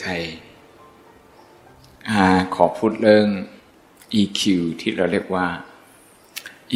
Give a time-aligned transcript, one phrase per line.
[0.00, 0.06] ใจ
[2.08, 2.10] อ
[2.54, 3.28] ขอพูดเรื่อง
[4.20, 4.40] EQ
[4.80, 5.46] ที่เราเรียกว่า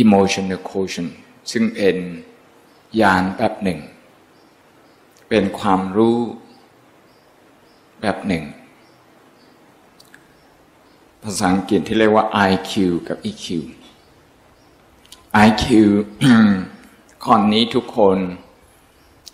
[0.03, 1.13] emotional quotient
[1.51, 1.97] ซึ่งเป็น
[3.01, 3.81] ยานแบบหนึ่ง
[5.29, 6.19] เป็นความรู้
[8.01, 8.45] แบบหนึ่ง
[11.23, 12.73] ภาษาอังกฤษที่เรียกว่า IQ
[13.09, 13.47] กับ EQ
[15.47, 15.67] IQ
[17.25, 18.19] ก่อนนี้ทุกคน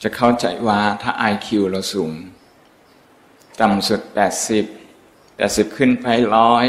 [0.02, 2.12] จะเข้าใจว่าถ้า IQ เราสูง
[3.60, 4.64] ต่ำสุดแปดสิบ
[5.36, 6.06] แปดสิบขึ้นไป
[6.36, 6.66] ร้อย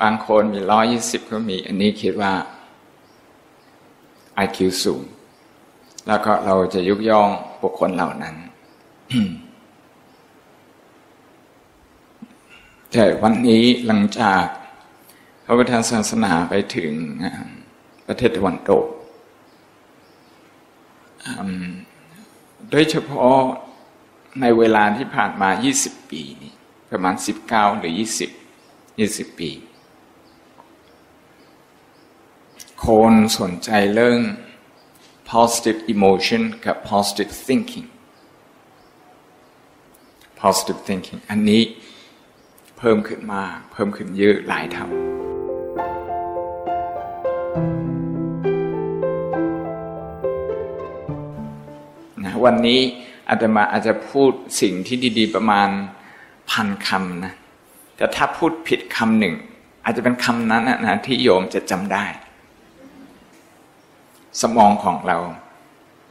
[0.00, 2.32] บางคนมีร้อยยี่สิบก็มี อันนี้คิดว่า
[4.44, 5.02] IQ สูง
[6.06, 7.28] แล้วก็เราจะยุกย่อง
[7.62, 8.34] บุคคลเหล่านั้น
[12.92, 14.44] แต่วันนี้หลังจาก
[15.44, 16.92] พระพุทธศาสนาไปถึง
[18.06, 18.84] ประเทศตะวันตก
[22.70, 23.38] โดยเฉพาะ
[24.40, 25.50] ในเวลาที่ผ่านมา
[25.80, 26.52] 20 ปีนี่
[26.90, 27.14] ประมาณ
[27.46, 27.94] 19 หรือ
[28.60, 29.50] 20 20 ปี
[32.86, 34.20] คนสนใจเรื่อง
[35.30, 37.88] positive emotion กับ positive thinking
[40.40, 41.62] positive thinking อันนี้
[42.78, 43.42] เพิ่มขึ้นมา
[43.72, 44.86] เพิ่มขึ้นเยอะหลายเท่า
[52.24, 52.80] นะวันนี้
[53.30, 55.68] อาตมาอาจจะพูดสิ่งที่ดี ๆ ประมาณ
[56.50, 57.32] พันคำนะ
[57.96, 59.34] แต่ถ้าพูดผิดคำหนึ่ง
[59.84, 62.04] อาจจะเป็นคำนั้นนะที่โยมจะจำได้
[64.40, 65.18] สมองของเรา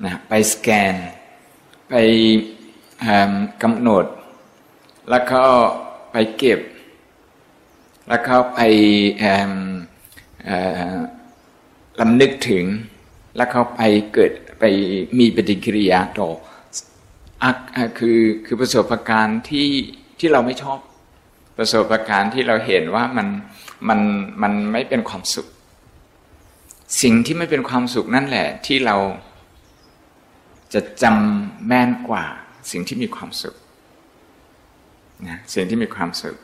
[0.06, 0.94] นะไปสแกน
[1.90, 1.94] ไป
[3.64, 4.06] กำหนด
[5.10, 5.44] แล้วก็
[6.12, 6.60] ไปเก็บ
[8.10, 8.60] แล้วก็ไป
[12.00, 12.66] ลำนึกถึง
[13.38, 13.82] แล้วก็ไป
[14.14, 14.64] เกิดไป
[15.18, 16.30] มีปฏิกิริยาต่อ
[17.44, 17.46] อ
[18.00, 19.70] คือคือประสบการณ์ที่
[20.20, 20.80] ที่เราไม่ชอบ
[21.58, 23.28] ประสบการณ์ที่เราเห็นว่ามัน
[23.90, 24.00] มัน
[24.42, 25.48] มันไม่เป็นความสุข
[27.02, 28.98] สิ่งที่ไม่เป็นความสุขนั่นแหละ ที่เรา
[30.74, 32.26] จะจำแม่นกว่า
[32.72, 33.56] สิ่งที่มีความสุข
[35.28, 36.38] นะสิ่งที่มีความสุข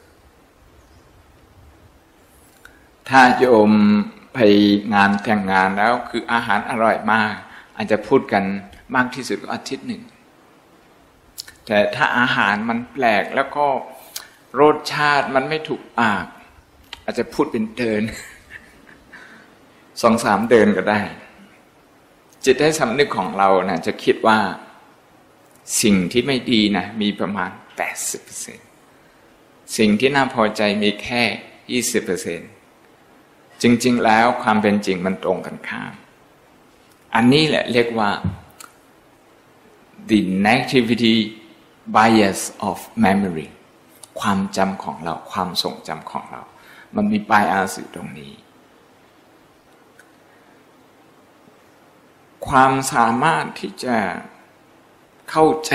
[3.09, 3.71] ถ้าโยม
[4.33, 4.39] ไป
[4.93, 7.33] งานแต่งงานแล้วคืออาหารอร่อยมาก
[7.75, 8.43] อาจจะพูดกัน
[8.95, 10.01] มากที่สุดก็อาทิตย์หนึ่ง
[11.67, 13.67] แต่ถ้าอาหารมันแปลกแล้วก็
[14.61, 16.25] รสชาติมันไม่ถูกปาก
[17.03, 18.01] อาจจะพูดเป็นเดิน
[20.01, 21.01] สองสามเดินก็ได้
[22.43, 24.39] จิตใต้สำนึกของเรานะจะคิดว่า
[25.81, 28.59] สิ่งที่ไม่ดีนะมีประมาณแปดสิบเปอร์เซ็น
[29.77, 31.23] สิ่งที่น่าพอใจมีแค่
[31.71, 32.41] ยี่สิบเปอร์เซ็น
[33.61, 35.93] จริง ๆ แล้วความเป็นจริงมันตรงกันข้าม
[37.15, 38.09] อันนี้แหละเรียกว่า
[40.09, 41.15] the negativity
[41.97, 43.47] bias of memory
[44.19, 46.41] ความจำของเราความทรงจำของเรา
[46.95, 48.33] มันมี bias อยู่ตรงนี้
[52.47, 53.97] ความสามารถที่จะ
[55.29, 55.73] เข้าใจ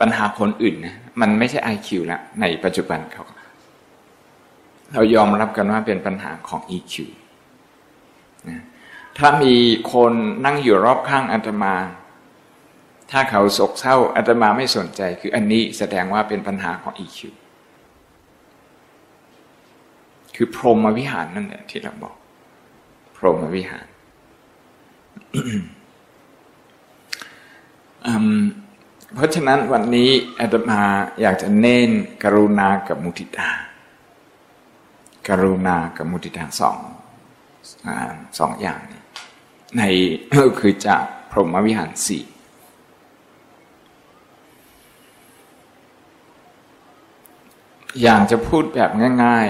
[0.00, 3.24] ปัญหาคนอื่นนะมันไม่ใช่ IQ ละในปัจจุบันเขา
[4.92, 6.94] เรายอมรับกันว่าเป็นปัญหาของ EQ
[8.48, 8.62] นะ
[9.18, 9.54] ถ้ามี
[9.92, 10.12] คน
[10.44, 11.74] นั่งอยู่รอบข้างอาตมา
[13.12, 17.18] ถ้าเขาโศกเศร้าอาตมาไม่สนใจ คืออันนี้แสดงว่าเป็นปัญหาของ EQ
[20.34, 22.16] คือพรหมวิหารนั่นแหละที่เราบอก
[23.16, 23.86] พรหมวิหาร
[29.14, 30.10] เพราะฉะนั้นวันนี้
[30.40, 30.80] อาตมา
[31.20, 31.90] อยากจะเน้น
[32.22, 33.50] กรุณากับมุทิตา
[35.28, 36.78] กรุณากับมุทิตาสอง
[38.38, 39.00] สองอย่างนี้
[39.76, 39.82] ใน
[40.60, 42.24] คือจากพรหมวิหารสี่
[48.00, 48.90] อย่างจะพูดแบบ
[49.24, 49.46] ง่าย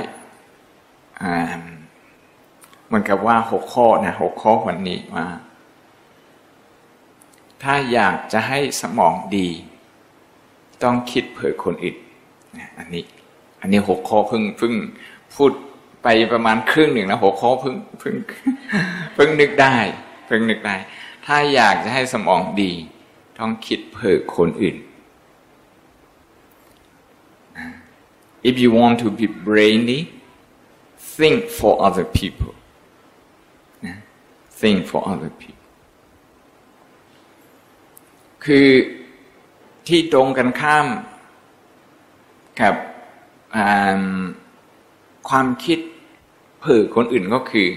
[0.82, 5.26] ๆเหมือนกับว่าหกข้อนะหกข้อวันนี้ว่า
[7.62, 9.48] ถ้าอยากจะให้สมองดี
[10.82, 11.96] ต้องคิดเผื่อคนอื่น
[12.78, 13.04] อันนี้
[13.60, 14.74] อันนี้หกข้อพึ่งพึ่ง
[15.34, 15.50] พูด
[16.02, 18.14] ไปประมาณครึ่งหนึ่งแล้วหกข้อพึ่งพึ่ง
[19.16, 19.76] พึ่งนึกได้
[20.28, 20.76] พึ่งนึกได้
[21.26, 22.72] ถ้าอยากจะให้สมองดี
[23.38, 24.76] ต้องคิดเผื่อคนอื่น
[28.48, 30.00] if you want to be brainy
[31.16, 32.52] think for other people
[34.60, 35.68] think for other people
[38.44, 38.68] คือ
[39.88, 40.86] ที่ตรงกันข้าม
[42.60, 42.74] กับ
[45.28, 45.78] ความคิด
[46.60, 47.68] เผื่อคนอื่นก็คือ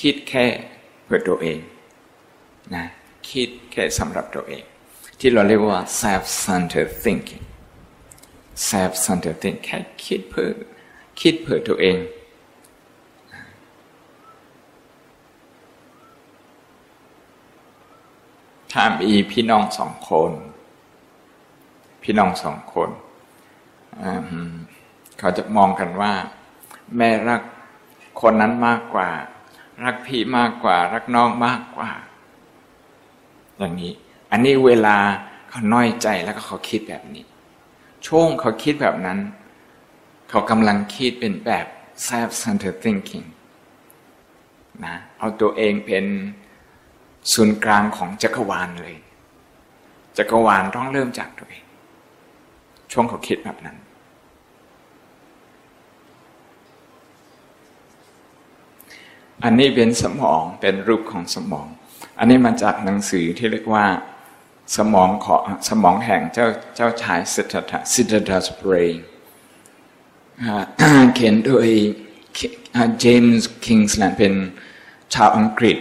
[0.00, 0.46] คิดแค่
[1.04, 1.58] เพื่อตัวเอง
[2.74, 2.84] นะ
[3.30, 4.64] คิดแค่สำหรับตัวเอง
[5.18, 7.44] ที่เราเรียกว่า self-centered thinking
[8.68, 10.50] self-centered thinking แค่คิดเพื่อ
[11.20, 11.98] คิดเพื่อตัวเอง
[18.72, 20.32] ถ้ามีพี่น้องสองคน
[22.02, 22.90] พี่น้องสองคน
[25.18, 26.12] เขาจะมองกันว่า
[26.96, 27.42] แม่รัก
[28.20, 29.10] คนนั้นมากกว่า
[29.84, 31.90] รักพี่มากกว่า รักน้องมากกว่า
[33.58, 33.92] อย่างนี้
[34.30, 34.96] อันนี้เวลา
[35.48, 37.24] เขาน้อยใจแล้วก็เขาคิดแบบนี้
[38.06, 39.18] ช่วงเขาคิดแบบนั้น
[40.30, 41.66] เขากำลังคิดเป็นแบบ
[42.08, 43.26] self-centered thinking
[44.84, 46.04] นะเอาตัวเองเป็น
[47.32, 48.94] ศูนย์กลางของจักรวาลเลย
[50.18, 51.64] จักรวาลต้องเริ่มจากตัวเอง
[52.92, 53.76] ช่วงเขาคิดแบบนั้น
[59.44, 61.66] อันนี้เป็นสมองเป็นรูปของสมอง
[62.18, 63.86] อันนี้มาจากหนังสือที่เรียกว่า
[64.74, 66.46] สมองของสมองแห่งเจ้า
[66.76, 69.00] เจ้าชายสิทธัตถะ Siddhartha's Brain
[71.14, 71.68] เขียนโดย
[73.00, 74.34] James Kingsland เป็น
[75.14, 75.78] ชาวอังกฤษ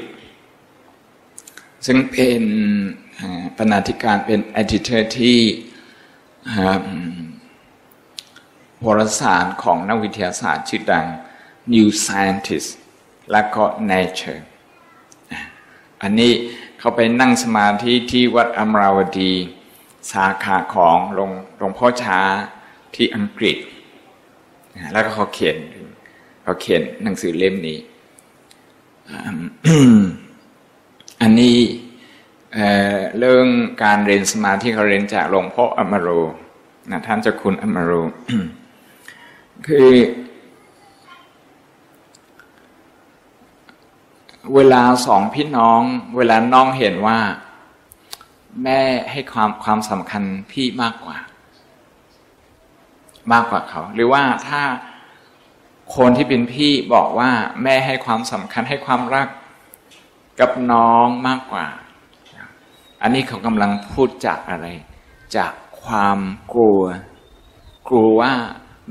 [1.86, 2.44] ซึ่งเป็น
[3.58, 5.40] บรรณาธิการเป็น editor ที่
[8.86, 11.06] วารสารของนักวิทยาศาสตร์ชื่อดัง
[11.74, 12.70] New Scientist
[13.32, 14.42] และก็ Nature
[16.02, 16.32] อันนี้
[16.86, 19.32] เขาไปนั่งสมาธิที่วัดอมราวดี
[20.12, 22.20] สาขาของหลวงหลวงพ่อช้า
[22.96, 23.58] ที่อังกฤษ
[24.92, 25.58] แล้วก็เขาเขียน
[26.44, 27.78] เขาเขียนหนังสือเล่มนี้
[31.22, 31.58] อันนี้
[32.54, 33.48] เเรื่อง
[33.84, 36.10] การเรียนสมาธิเขาเรียนจากหลวงพ่ออมโร
[36.92, 37.92] นะท่านเจ้าคุณอมโร
[39.68, 39.88] คือ
[44.54, 45.82] เวลาสองพี่น้อง
[46.18, 47.20] เวลาน้องเห็นว่า
[48.64, 48.82] แม่
[49.12, 51.18] ให้ความความสำคัญพี่มากกว่า
[53.32, 54.62] มากกว่าเขา หรือว่าถ้า
[55.96, 57.32] คนที่เป็นพี่บอกว่า
[57.64, 59.28] แม่ให้ความสำคัญให้ความรัก
[60.40, 61.66] กับน้องมากกว่า
[63.02, 64.68] อันนี้เขากำลังพูดจากอะไร
[65.38, 65.54] จาก
[65.84, 66.20] ความ
[66.54, 66.82] กลัว
[67.90, 68.34] กลัวว่า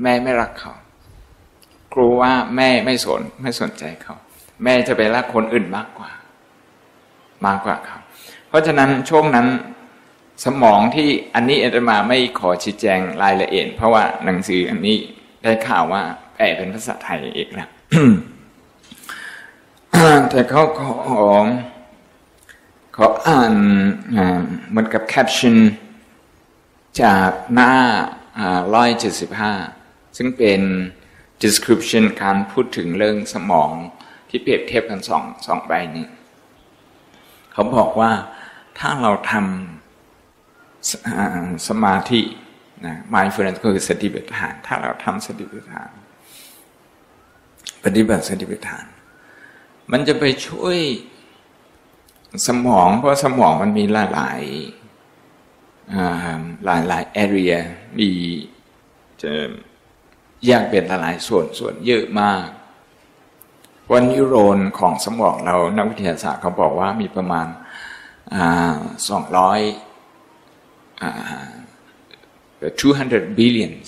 [0.03, 0.73] แม่ไม่รักเขา
[1.93, 4.15] กลัวว่าแม่ไม่สนไม่สนใจเขา
[4.63, 6.11] แม่จะไปรักคนอื่นมากกว่า
[7.45, 7.99] มากกว่าเขา
[8.47, 9.47] เพราะฉะนั้นช่วงนั้น
[10.45, 14.97] สมองที่อันนี้อาตมาไม่ขอชี้แจงรายละเอียด เพราะว่าหนังสืออันนี้
[15.43, 16.03] ได้ข่าวว่า
[16.35, 17.69] แปลเป็นภาษาไทยเอีกแล้ว
[20.29, 20.93] แต่เขาขอ
[22.95, 23.53] ขออ่าน
[24.69, 25.57] เหมือนกับแคปชั่น
[27.01, 27.73] จากหน้า
[28.73, 29.53] ร้อยเจ็ดสิบห้า
[30.17, 30.61] ซึ่งเป็น
[31.43, 33.71] description การพูดถึงเรื่องสมอง
[34.35, 36.07] ที่เปรียบเทียบกันสองสองใบนี้
[37.51, 38.11] เขาบอกว่า
[38.79, 42.21] ถ้าเราทำสมาธิ
[42.85, 45.89] นะ mindfulness ก็คือสติปัฏฐาน ถ้าเราทำสติปัฏฐาน
[47.83, 48.85] ปฏิบัติสติปัฏฐาน
[49.91, 50.77] มันจะไปช่วย
[52.47, 54.41] สมอง เพราะสมองมันมีหลายหลาย
[56.65, 57.53] หลายหลาย area
[57.97, 58.09] มี
[59.21, 59.31] จะ
[60.45, 62.45] แยกเป็นหลายส่วนส่วนเยอะมาก
[63.93, 67.47] ตัว neuron ของสมองเรานักวิทยาศาสตร์เขาบอกว่ามีประมาณ
[69.09, 69.59] สองร้อย
[72.69, 73.87] 200 billions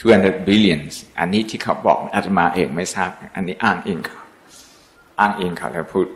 [0.00, 4.22] 200 billions อันนี้ที่เขาบอกอาตมาเองไม่ทราบ อันนี้อ้างเองเขา
[5.20, 6.06] อ้างเองเขาแล้วพูด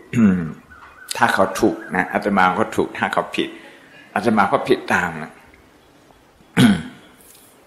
[1.16, 3.48] ถ้าเขาถูกนะอาตมาก็ถูกถ้าเขาผิด
[4.14, 5.32] อาตมาก็ผิดตามนะ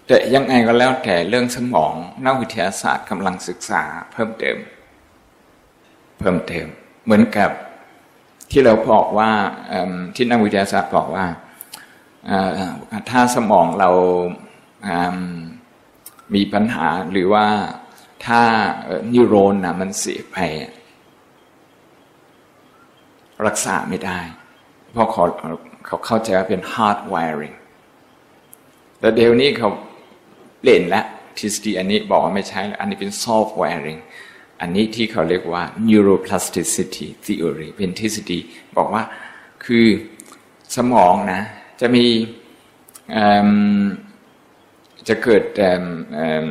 [0.08, 1.94] แต่ยังไงก็แล้วแต่เรื่องสมอง
[2.26, 4.58] นักวิทยาศาสตร์กำลังศึกษาเพิ่มเติม
[6.18, 6.66] เพิ่มเติม
[7.04, 7.50] เหมือนกับ
[8.50, 9.30] ที่เราบอกว่า
[10.14, 11.26] ที่นักวิทยาศาสตร์บอกว่า
[13.10, 13.90] ถ้าสมองเรา
[16.34, 17.46] มีปัญหาหรือว่า
[18.26, 18.40] ถ้า
[19.12, 20.36] นิวโรนนะมันเสียไป
[23.46, 24.18] รักษาไม่ได้
[24.92, 25.24] เพราะเขา
[25.86, 27.56] เขาเข้าใจว่าเป็น hard wiring
[28.98, 29.70] แต่เดี๋ยวนี้เขา
[30.60, 31.04] เปลี่ยนแล้ว
[31.38, 34.00] ทฤษฎีอันนี้บอกว่าไม่ใช่อันนี้เป็น soft wiring
[34.60, 38.38] อันนี้ที่เขาเรียกว่า neuroplasticity theory เป็นทฤษฎี
[38.76, 39.02] บอกว่า
[39.64, 39.86] คือ
[40.76, 41.42] สมองนะ
[41.80, 42.04] จะมี
[45.08, 45.42] จะเกิด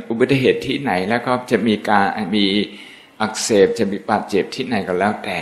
[0.09, 2.45] อุบัติเหตุที่ไหน แล้วก็จะมีการมี
[3.21, 5.39] อักเสบจะมีบาดเจ็บที่ไหนก็แล้วแต่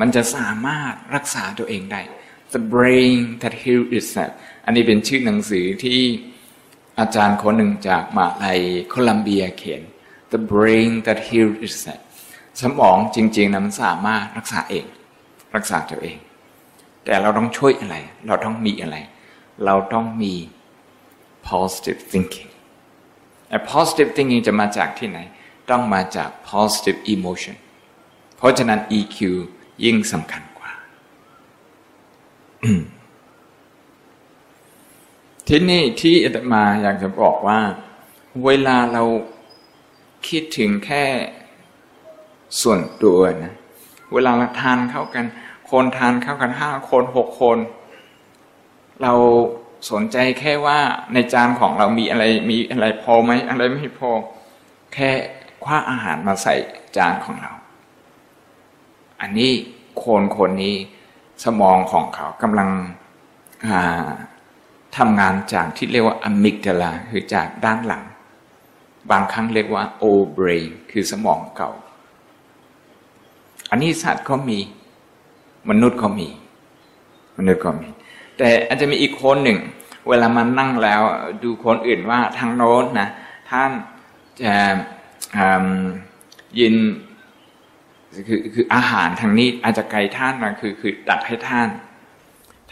[0.00, 2.00] มันจะสามารถรักษาตัวเองได้
[2.54, 4.32] The brain that heals itself
[4.64, 6.00] อันนี้เป็นชื่อหนังสือที่
[6.98, 8.58] อาจารย์คนหนึ่งจากมาลาย
[8.90, 9.82] โคลัมเบียเขียน
[10.32, 12.02] The brain that heals itself
[12.60, 14.86] สมองจริงๆนะมันสามารถรักษาเอง
[15.56, 16.18] รักษาตัวเอง
[17.04, 18.96] แต่เราต้องช่วยอะไร เราต้องมีอะไร
[19.64, 20.34] เราต้องมี
[21.48, 22.50] positive thinking
[23.48, 25.18] แต่ positive thinking จะมาจากที่ไหน
[25.70, 27.56] ต้องมาจาก positive emotion
[28.36, 29.16] เพราะฉะนั้น EQ
[29.84, 30.42] ยิ่งสำคัญ
[35.48, 37.60] ที่นี่ที่อาตมาอยากจะบอกว่า
[38.44, 39.02] เวลาเรา
[40.28, 41.04] คิดถึงแค่
[42.62, 43.54] ส่วนตัวนะ
[44.12, 45.24] เวลาเราทานเข้ากัน
[45.70, 47.58] คนทานเข้ากันห้าคนหกคน
[49.02, 49.12] เรา
[49.90, 50.78] สนใจแค่ว่า
[51.12, 54.10] ในจานของเรามีอะไรมีอะไรพอไหมอะไรไม่พอ
[54.94, 55.10] แค่
[55.64, 56.54] คว้าอาหารมาใส่
[56.96, 57.52] จานของเรา
[59.20, 59.52] อันนี้
[60.04, 60.76] คนคนนี้
[61.44, 62.68] สมองของเขากำลัง
[64.96, 68.04] ทำงานจากที่เรียกว่าอะมิกดาลาคือจากด้านหลัง
[69.10, 71.70] บางครั้งเรียกว่าโอเบรนคือสมองเก่า
[73.70, 74.58] อันนี้สัตว์ก็มี
[75.70, 76.28] มนุษย์ก็มี
[77.38, 77.88] มนุษย์ก็มี
[78.36, 79.58] แต่อาจจะมีอีกคนหนึ่ง
[80.08, 81.02] เวลามันนั่งแล้ว
[81.42, 83.08] ดูคนอื่นว่าทางโน้นนะ
[83.50, 83.70] ท่าน
[84.42, 84.54] จะ
[86.58, 86.74] ยิน
[88.28, 91.68] คือคืออาหารทางนี้อาจจะไกลท่านมาคือคือตักให้ท่าน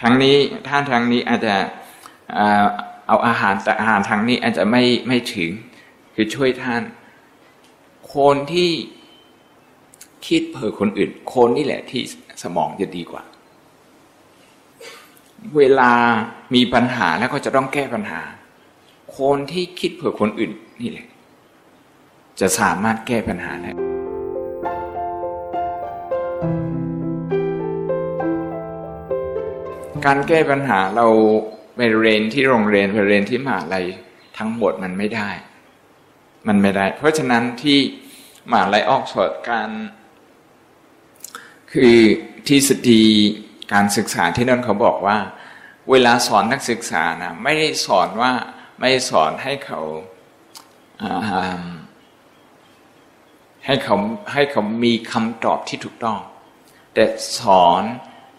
[0.00, 0.36] ทางนี้
[0.68, 1.54] ท่านทางนี้อาจจะ
[3.08, 5.50] เอาอาหารแต่อาหารทางนี้อาจจะไม่ไม่ถึง
[6.14, 6.82] คือช่วยท่าน
[8.14, 8.70] คนที่
[10.26, 12.02] คิดเผื่อคนอื่น คนนี่แหละที่
[12.42, 13.22] สมองจะดีกว่า
[15.56, 15.92] เวลา
[16.54, 18.22] มีปัญหาแล้วก็จะต้องแก้ปัญหา
[19.18, 21.06] คนที่คิดเผื่อคนอื่นนี่แหละ
[22.40, 23.89] จะสามารถแก้ปัญหาได้
[30.06, 31.06] การแก้ปัญหาเรา
[31.76, 33.86] ไปเรียนที่โรงเรียนไปเรียนที่มหาลัย
[34.38, 35.30] ทั้งหมดมันไม่ได้
[36.48, 37.78] มันไม่ได้ เพราะฉะนั้นที่
[38.50, 39.68] มหาลัยออกสดการ
[41.72, 41.96] คือ
[42.46, 43.04] ทฤษฎี
[43.72, 45.18] การศึกษาที่นั่นเขาบอกว่า
[45.90, 48.32] เวลาสอนนักศึกษานะไม่ได้สอนว่า
[48.78, 49.80] ไม่สอนให้เขา
[53.66, 53.96] ให้เขา
[54.32, 56.18] ให้เขามีคำตอบที่ถูกต้อง
[56.94, 57.04] แต่
[57.38, 57.82] สอน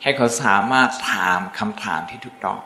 [0.02, 2.60] ให้เขาสามารถถามคำถามที่ถูกต้อง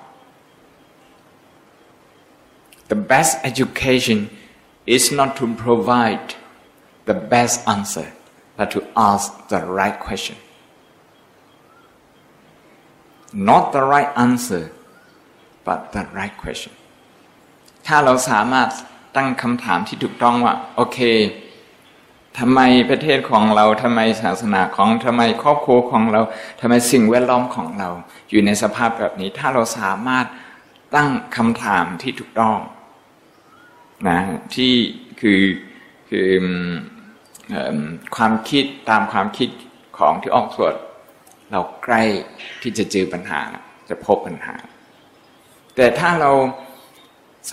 [2.91, 4.19] The best education
[4.95, 6.27] is not to provide
[7.09, 8.07] the best answer
[8.57, 10.37] but to ask the right question
[13.49, 14.63] not the right answer
[15.67, 16.73] but the right question
[17.87, 18.69] ถ้าเราสามารถ
[19.15, 20.99] ตั้งคำถามที่ถูกต้องว่า โอเค
[22.39, 26.21] ทำไมประเทศของเราทำไมศาสนาของทำไมครอบครัวของเรา
[26.61, 27.89] ทำไมสิ่งแวดล้อมของเรา
[28.29, 30.25] อยู่ในสภาพแบบนี้ ถ้าเราสามารถ
[30.95, 32.57] ตั้งคำถามที่ถูกต้อง
[34.09, 34.19] นะ
[34.55, 34.73] ที่
[35.21, 35.41] คือ
[36.09, 36.29] คือ
[38.15, 39.49] ความคิดตามความคิด
[39.97, 40.75] ของที่ออกสวด
[41.51, 42.03] เราใกล้
[42.61, 43.41] ที่จะเจอปัญหา
[43.89, 44.55] จะพบปัญหา
[45.75, 46.31] แต่ถ้าเรา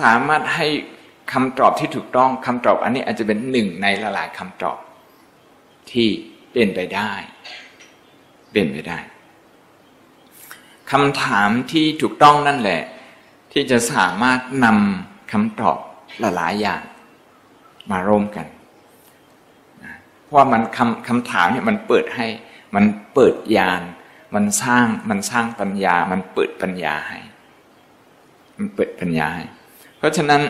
[0.00, 0.68] สามารถให้
[1.32, 4.78] คำตอบที่ถูกต้องคำตอบอันนี้อาจจะเป็นหนึ่งในหลายๆคำตอบ
[5.90, 6.08] ที่
[6.52, 7.10] เป็นไปได้
[8.52, 8.98] เป็นไปได้
[10.92, 12.82] คำถามที่ถูกต้องนั่นแหละ
[13.52, 15.78] ที่จะสามารถนำคำตอบ
[16.20, 16.82] หลายๆอย่าง
[17.90, 18.46] มาร่วมกัน
[20.24, 22.26] เพราะมันคำคำถามเนี่ยมันเปิดให้
[22.74, 22.84] มัน
[23.14, 23.82] เปิดญาณ
[24.34, 27.18] มันสร้างมันสร้างปัญญา มันเปิดปัญญาให้
[28.56, 29.44] มันเปิดปัญญาให้
[29.98, 30.42] เพราะฉะนั้น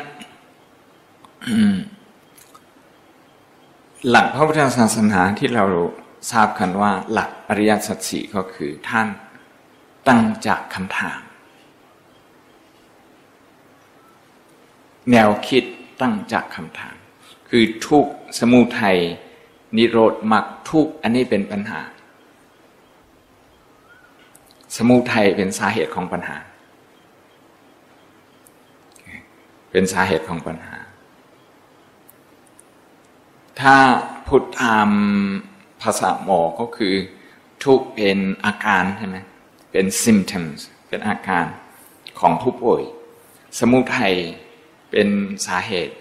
[4.09, 5.65] หลักพระพุทธศาสนาที่เรา
[6.31, 9.09] ทราบกันว่า หลักอริยสัจสี่ก็คือท่าน
[10.09, 11.21] ตั้งจากคำถาม
[15.11, 15.65] แนวคิด
[16.01, 16.97] ตั้งจากคำถาม
[17.49, 18.05] คือทุก
[18.39, 18.99] สมุทัย
[19.77, 21.81] นิโรธมรรคทุกอันนี้เป็นปัญหา
[24.77, 26.37] สมุทัยเป็นสาเหตุของปัญหา
[29.71, 30.77] เป็นสาเหตุของปัญหา
[33.61, 33.77] ถ้า
[34.27, 34.89] พูดตาม
[35.83, 36.95] ภาษาหมอก็คือ
[37.63, 39.17] ทุกเป็นอาการใช่ไหม
[39.71, 41.45] เป็น symptoms เป็นอาการ
[42.21, 42.83] ของผู้ป่วย
[43.59, 44.15] สมุทัย
[44.91, 45.09] เป็น
[45.47, 45.97] สาเหตุ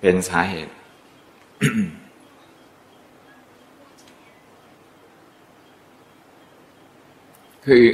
[0.00, 0.72] เป็นสาเหตุ
[7.66, 7.84] คือ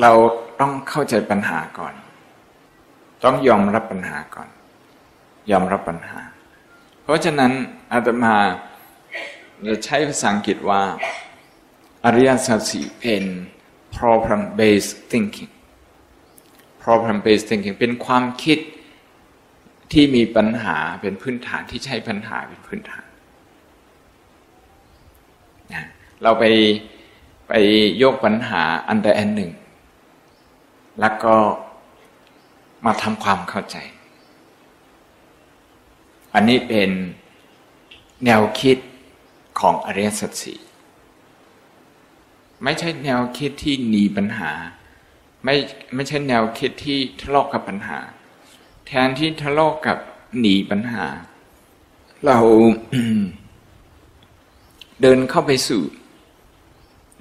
[0.00, 0.12] เรา
[0.60, 1.94] ต้องเข้าใจปัญหาก่อน
[3.24, 4.48] ต้องยอมรับปัญหาก่อน
[5.50, 6.20] ยอมรับปัญหา
[7.02, 7.52] เพราะฉะนั้น
[7.92, 8.34] อาตมา
[9.66, 10.82] จะใช้ภาษาอังกฤษว่า
[12.04, 13.24] อริยสัจสี่เป็น
[13.96, 15.50] problem based thinking
[16.82, 18.58] problem based thinking เป็นความคิด
[19.92, 23.06] ที่มีปัญหาเป็นพื้นฐานที่ใช้ปัญหาเป็นพื้นฐาน
[25.72, 25.84] นะ
[26.22, 26.44] เราไป
[27.48, 27.52] ไป
[28.02, 29.52] ยกปัญหาอันใดอันหนึ่ง
[31.00, 31.34] แล้วก็
[32.84, 33.76] มาทำความเข้าใจ
[36.34, 36.90] อันนี้เป็น
[38.24, 38.78] แนวคิด
[39.60, 40.60] ของอริยสัจสี่
[42.62, 44.52] ไม่ใช่แนวคิดที่หนีปัญหา
[45.44, 45.54] ไม่
[45.94, 47.98] ไม่ใช่แนวคิดที่ทะเลาะกับปัญหา
[48.86, 49.98] แทนที่ทะเลาะกับ
[50.40, 51.04] หนีปัญหา
[52.26, 52.38] เรา
[55.00, 55.82] เดินเข้าไปสู่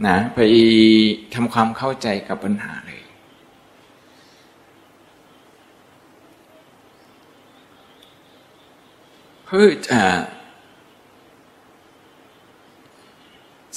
[0.08, 0.40] นะไป
[1.34, 2.74] ทำความเข้าใจกับปัญหา
[9.50, 10.02] เพื่อจะ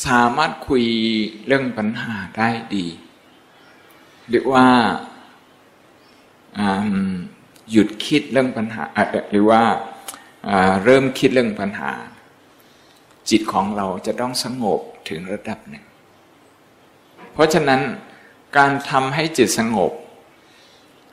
[0.06, 0.84] สามารถคุย
[1.46, 2.86] เรื่องปัญหาได้ดี
[4.28, 4.66] หรือว่า
[7.70, 8.82] หยุดคิดเรื่องปัญหา
[9.30, 9.62] หรือว่า
[10.84, 11.92] เริ่มคิดเรื่องปัญหา
[13.30, 15.84] จิตของเราจะต้องสงบถึงระดับหนึ่ง
[17.32, 17.80] เพราะฉะนั้น
[18.56, 19.92] การทำให้จิตสงบ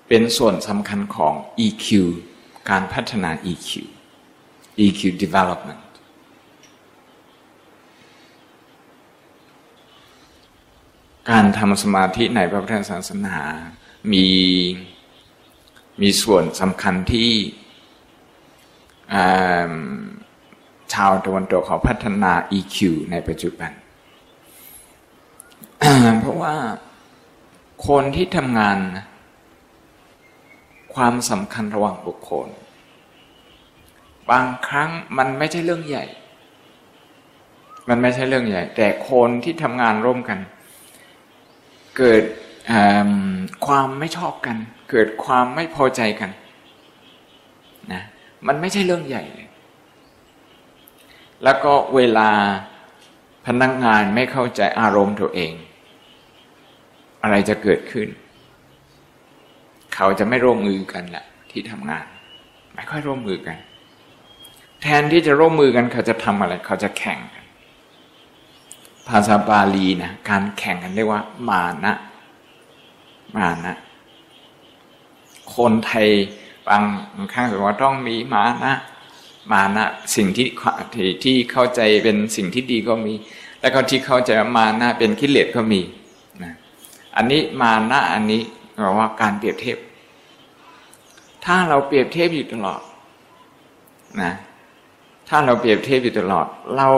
[0.07, 1.33] เป็นส่วนสำคัญของ
[1.65, 1.87] EQ
[2.69, 3.71] การพัฒนา EQ
[4.85, 5.83] EQ development
[11.29, 13.37] การทำสมาธิในพระพุทธศาสนา
[14.13, 14.27] มี
[16.01, 17.31] มีส่วนสำคัญที่
[20.93, 22.77] ชาวตะวันตกเขาพัฒนา EQ
[23.11, 23.71] ในปัจจุบัน
[26.21, 26.55] เพราะว่า
[27.87, 28.77] คนที่ทำงาน
[30.95, 32.47] ความสำคัญระหว่างบุคคล
[34.31, 36.05] บางครั้งมันไม่ใช่เรื่องใหญ่
[37.89, 40.39] มันไม่ใช่เรื่องใหญ่ แต่คนที่ทำงานร่วมกัน
[41.97, 42.23] เกิด
[43.65, 44.57] ความไม่ชอบกัน
[44.91, 46.31] เกิดความไม่พอใจกัน
[47.93, 48.03] นะ
[48.47, 49.47] มันไม่ใช่เรื่องใหญ่เลย
[51.43, 52.29] แล้วก็เวลา
[53.45, 55.53] พนักงงานไม่เข้าใจอารมณ์ตัวเอง
[57.23, 58.07] อะไรจะเกิดขึ้น
[59.95, 62.05] เขาจะไม่ร่วมมือกันแหละที่ทำงาน
[62.75, 63.57] ไม่ค่อยร่วมมือกัน
[64.81, 67.45] แทนที่จะร่วมมือกันเขาจะทำอะไร เขาจะแข่งกัน
[69.07, 71.93] ภาษาบาลีนะการแข่งกันเรียกว่า มานะ
[73.37, 73.75] มานะ
[75.55, 76.07] คนไทย
[76.67, 76.83] บาง
[77.33, 78.75] ครั้งบอกว่าต้องมีมานะ
[79.51, 79.85] มานะ
[80.15, 80.47] สิ่งที่
[81.23, 83.13] ที่เข้าใจเป็นสิ่งที่ดีก็มี
[83.61, 85.81] แล้วก็ที่เข้าใจมานะเป็นกิเลสก็มี
[86.43, 86.53] นะ
[87.15, 88.41] อันนี้มานะอันนี้
[88.73, 89.77] แปลว่าการเปรียบเทียบ
[91.45, 92.81] ถ้าเราเปรียบเทียบอยู่ตลอด
[94.21, 94.31] นะ
[95.29, 96.45] ถ้าเราเปรียบเทียบอยู่ตลอด
[96.77, 96.89] เรา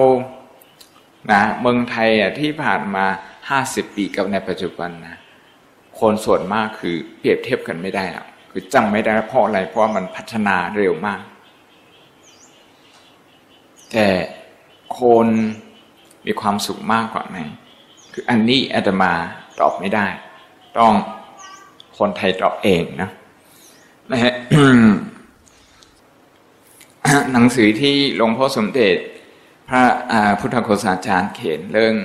[1.31, 3.05] นะเมืองไทยอะที่ผ่านมา
[3.49, 5.17] ห้าสิบปีกับในปัจจุบันนะ
[5.99, 11.21] คนส่วนมากคือเปรียบเทียบกันไม่ได้หรอกคือจำไม่ได้เพราะอะไรเพราะมันพัฒนาเร็วมาก
[13.91, 14.07] แต่
[14.99, 15.27] คน
[16.25, 17.39] มีความสุขมากกว่าไหน
[18.13, 19.11] คืออันนี้อาตมา
[19.59, 20.07] ตอบไม่ได้
[20.77, 20.93] ต้อง
[21.97, 23.09] คนไทยตอบเองนะ
[24.11, 24.33] นะฮะ
[27.33, 28.95] หนังสือที่หลวงพ่อสมเด็จ
[29.69, 29.83] พระ
[30.39, 31.95] พุทธโฆษาจารย์เขียนเรื่อง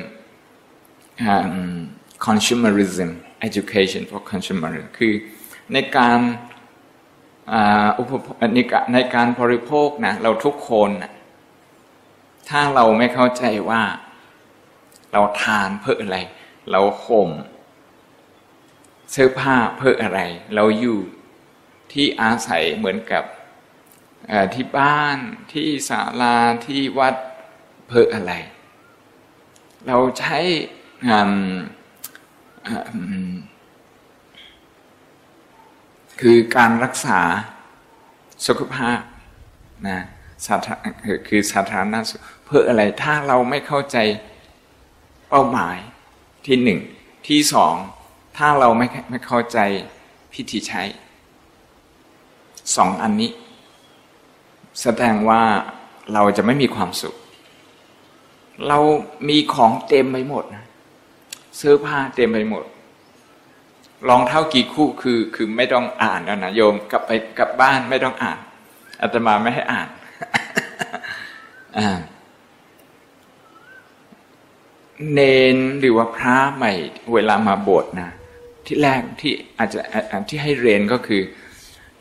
[2.26, 3.10] consumerism
[3.48, 5.12] education for consumerism คือ
[5.72, 6.18] ในการ
[7.98, 8.12] อุป
[8.94, 11.12] ในการบริโภคนะเราทุกคนนะ
[12.48, 13.82] ถ้าเราไม่เข้าใจว่า
[15.12, 16.18] เราทานเพื่ออะไร
[16.70, 17.30] เราห่ม
[19.10, 20.20] เสื้อผ้าเพื่ออะไร
[20.54, 20.98] เราอยู่
[21.92, 23.24] ที่อาศัยเหมือนกับ
[24.54, 25.16] ที่บ้าน
[25.52, 27.14] ที่ศาลาที่วัด
[27.88, 28.32] เพื่ออะไร
[29.86, 30.38] เราใช้
[36.20, 37.20] คือการรักษา
[38.46, 39.00] สุขภาพ
[39.88, 40.00] นะ
[40.46, 40.74] สาธา
[41.28, 43.98] คือสาธารณสุขเพื่ออะไรถ้าเราไม่เข้าใจ
[45.28, 45.78] เป้าหมาย
[46.46, 46.80] ที่หนึ่ง
[47.28, 47.74] ที่สอง
[48.36, 49.58] ถ้าเราไม่ไม่เข้าใจ
[50.32, 50.82] พิธีใช้
[52.76, 53.30] สองอันนี้
[54.82, 55.42] แสดงว่า
[56.14, 57.14] เราจะไม่มีความสุข
[58.68, 58.78] เรา
[59.28, 60.64] มีของเต็มไปหมดนะ
[61.56, 62.64] เสื้อผ้าเต็มไปหมด
[64.08, 68.38] รองเท้ากี่คู่คือคือไม่ต้องอ่านแล้วนะโยมกลับไปกลับบ้านไม่ต้องอ่าน
[69.00, 69.88] อาตมาไม่ให้อ่าน
[75.12, 75.20] เน
[75.54, 76.72] นหรือว่าพระใหม่
[77.12, 78.10] เวลามาบวชนะ
[78.66, 79.80] ที่แรกที่อาจจะ
[80.28, 81.22] ที่ให้เรียนก็คือ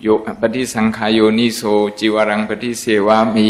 [0.03, 0.07] โย
[0.41, 1.61] ปฏิสังขายโยนิโส
[1.99, 3.47] จิวรังปฏิเสวามี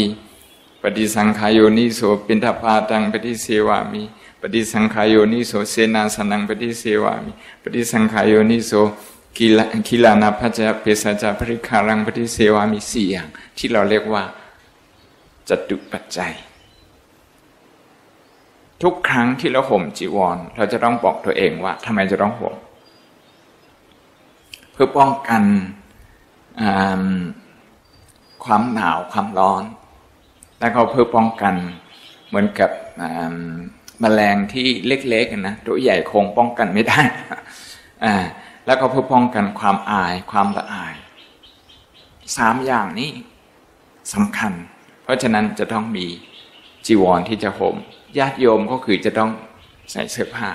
[0.82, 4.02] ปฏิสังขายโยนิโสปินทปาตังปฏิเสวามี
[4.40, 8.72] ปฏิสังขายโยนิโสเสนาสนังปฏิเสวามี ปฏิสังขายโยนิโส
[9.36, 14.22] กิลากิลานาพัจเปสัจาปริคารังปฏิเสวามีสี่อย่าง ที่เราเรียกว่า
[15.48, 16.32] จตุปัจจัย
[18.82, 22.54] ทุกครั้งที่เราห่มจีวร เราจะต้องบอกตัวเองว่าทำไมจะต้องห่ม
[24.72, 25.42] เพื่อป้องกัน
[28.44, 29.64] ความหนาวความร้อน
[30.60, 31.54] แล้วก็เพื่อป้องกัน
[32.28, 32.70] เหมือนกับ
[34.02, 37.00] มแมลงที่เล็กๆนะตัวใหญ่คงป้องกันไม่ได้
[38.66, 40.94] แล้วก็เพื่อป้องกันความอายความละอาย
[42.36, 43.10] สามอย่างนี้
[44.14, 44.52] สำคัญ
[45.02, 46.06] เพราะฉะนั้นจะต้องมี
[46.86, 47.76] จีวรที่จะห่ม
[48.18, 49.30] ญาติโยมก็คือจะต้อง
[49.90, 50.50] ใส่เสื้อผ้า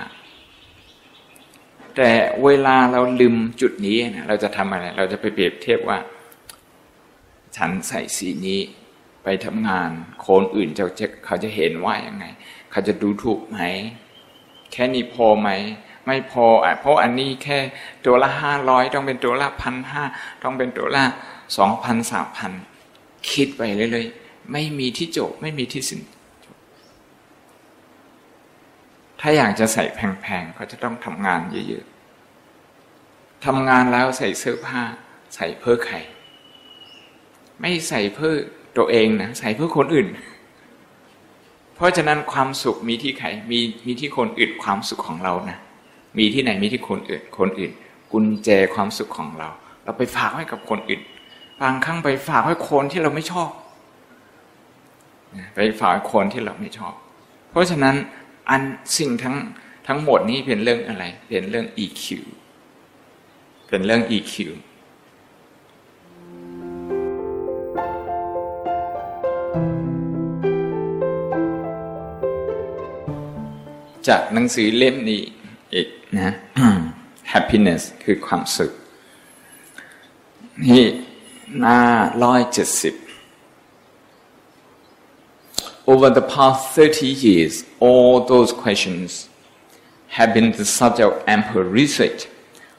[2.01, 2.13] แต่
[2.45, 5.97] เวลาเราลืมจุดนี้นะเราจะทำอะไร เราจะไปเปรียบเทียบว่า
[7.57, 8.59] ฉันใส่สีนี้
[9.23, 9.89] ไปทำงาน
[10.27, 12.25] คนอื่นจะเขาจะเห็นว่ายังไง
[12.71, 13.59] เขาจะดูถูกไหม
[14.71, 15.49] แค่นี้พอไหม
[16.05, 17.57] ไม่พออะเพราะอันนี้แค่
[18.05, 20.03] ตัวละห้าร้อยต้องเป็นตัวละพันห้า
[20.43, 21.03] ต้องเป็นตัวละ
[21.57, 22.51] สองพันสามพัน
[23.31, 26.01] คิดไปเรื่อยๆไม่มีที่จบไม่มีที่สิ้น
[29.21, 34.81] ถ้าอยากจะใส่แพงๆ ก็จะต้องทำงานเยอะๆทำงานแล้วใส่เสื้อผ้า
[35.35, 35.95] ใส่เพื่อใคร
[37.61, 38.33] ไม่ใส่เพื่อ
[38.77, 40.07] ตัวเองนะใส่เพื่อคนอื่น
[41.75, 45.57] เพราะฉะนั้นความสุขมีที่ใครมีมีที่คนอื่นความสุขของเรานะ
[46.17, 47.71] มีที่ไหนมีที่คนอื่น คนอื่น
[48.11, 49.49] กุญแจความสุขของเรา
[49.83, 51.01] เราไปฝากไว้กับคนอื่น
[51.61, 53.49] บางครั้งไปฝากไว้คนที่เราไม่ชอบ
[55.55, 56.93] ไปฝากคนที่เราไม่ชอบ
[57.51, 57.95] เพราะฉะนั้น
[58.49, 58.61] อัน
[58.97, 59.35] สิ่งทั้ง
[59.87, 62.05] ทั้งหมดนี้เป็นเรื่องอะไร เป็นเรื่อง EQ
[63.67, 64.35] เป็นเรื่อง EQ
[74.07, 75.21] จากหนังสือเล่มนี้
[75.73, 75.87] อีก
[76.19, 76.31] นะ
[77.31, 78.71] happiness คือความสุข
[80.65, 80.85] นี่
[81.59, 81.79] หน้า
[82.23, 82.95] ร้อยเจ็ดสิบ
[85.88, 89.28] Over the past 30 years, all those questions
[90.08, 92.26] have been the subject of ample research.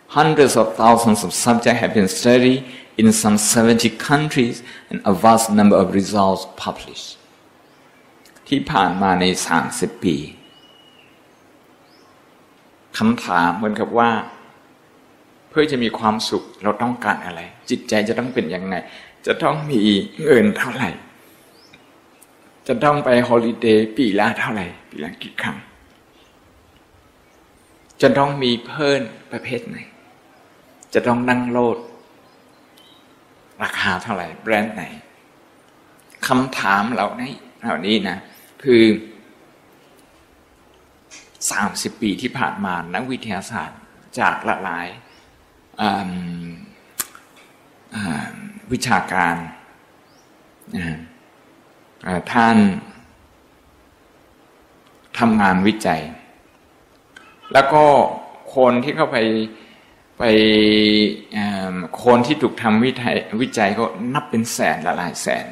[0.07, 2.65] Hundreds of thousands of subjects have been studied
[2.97, 7.17] in some 70 countries and a vast number of results published.
[8.49, 9.25] ที่ผ่านมาใน
[9.65, 10.15] 30 ปี
[12.97, 14.11] คำถามเหมือนกับว่า
[15.49, 17.39] เพื่อจะมีความสุขเราต้องการอะไร
[17.69, 18.75] จิตใจจะต้องเป็นยังไง
[19.25, 19.81] จะต้องมี
[20.23, 20.89] เงินเท่าไหร่
[22.72, 25.56] จะต้องไปฮอลิเดย์ปีละเท่าไหร่ ปีละกี่ครั้ง
[28.02, 29.02] จะต้องมีเพิ่น
[29.32, 29.78] ประเภทไหน
[30.94, 31.78] จะต้องนั่งโลด
[33.62, 34.84] ราคาเท่าไหร่ แบรนด์ไหน
[36.26, 38.18] คำถามเหล่านี้เหล่านี้นะ
[38.62, 38.82] คือ
[41.50, 43.80] สามสิบปีที่ผ่านมานักวิทยาศาสตร์
[44.18, 44.86] จากหลากหลาย
[48.72, 49.36] วิชาการ
[50.76, 50.98] นะ
[52.32, 52.56] ท่าน
[55.18, 56.02] ทำงานวิจัย
[57.52, 57.84] แล้วก็
[58.56, 59.18] คนที่เข้าไป
[60.18, 60.24] ไป
[62.04, 63.84] คนที่ถูกทำวิจัยวิจัยก็
[64.14, 65.46] นับเป็นแสนละหลายแสน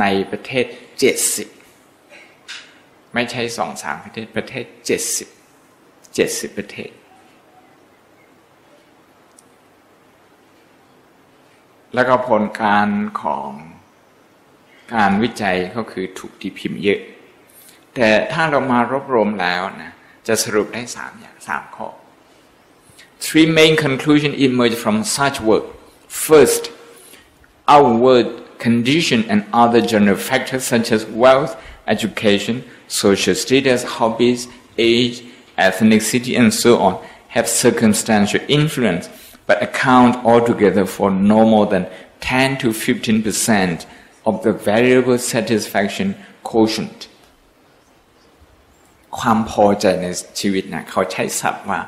[0.00, 0.66] ในประเทศ
[0.98, 1.48] เจ็ดสิบ
[3.14, 5.28] ไม่ใช่สองสามประเทศประเทศเจ็ดสิบ
[6.14, 6.90] เจ็ดสิบประเทศ
[11.94, 12.88] แล้วก็ผลการ
[13.22, 13.50] ของ
[14.94, 17.00] การวิจัยก็คือถูกตีพิมพ์เยอะ
[17.94, 19.92] แต่ถ้าเรามารวบรวมแล้วนะ
[20.26, 21.88] จะสรุปได้สามอย่างสามข้อ
[23.26, 25.66] Three main conclusions emerge from such work.
[26.08, 26.62] First,
[27.68, 28.26] outward
[28.58, 31.52] condition and other general factors such as wealth,
[31.86, 34.40] education, social status, hobbies,
[34.76, 35.16] age,
[35.56, 36.94] ethnicity, and so on
[37.28, 39.08] have circumstantial influence
[39.47, 41.83] but account altogether for no more than
[42.21, 43.77] 10 to 15 percent
[44.25, 46.07] of the variable satisfaction
[46.49, 46.99] quotient
[49.17, 50.07] ความพอใจใน
[50.39, 51.79] ชีวิตนะเขาใช้ศัพท์ว่า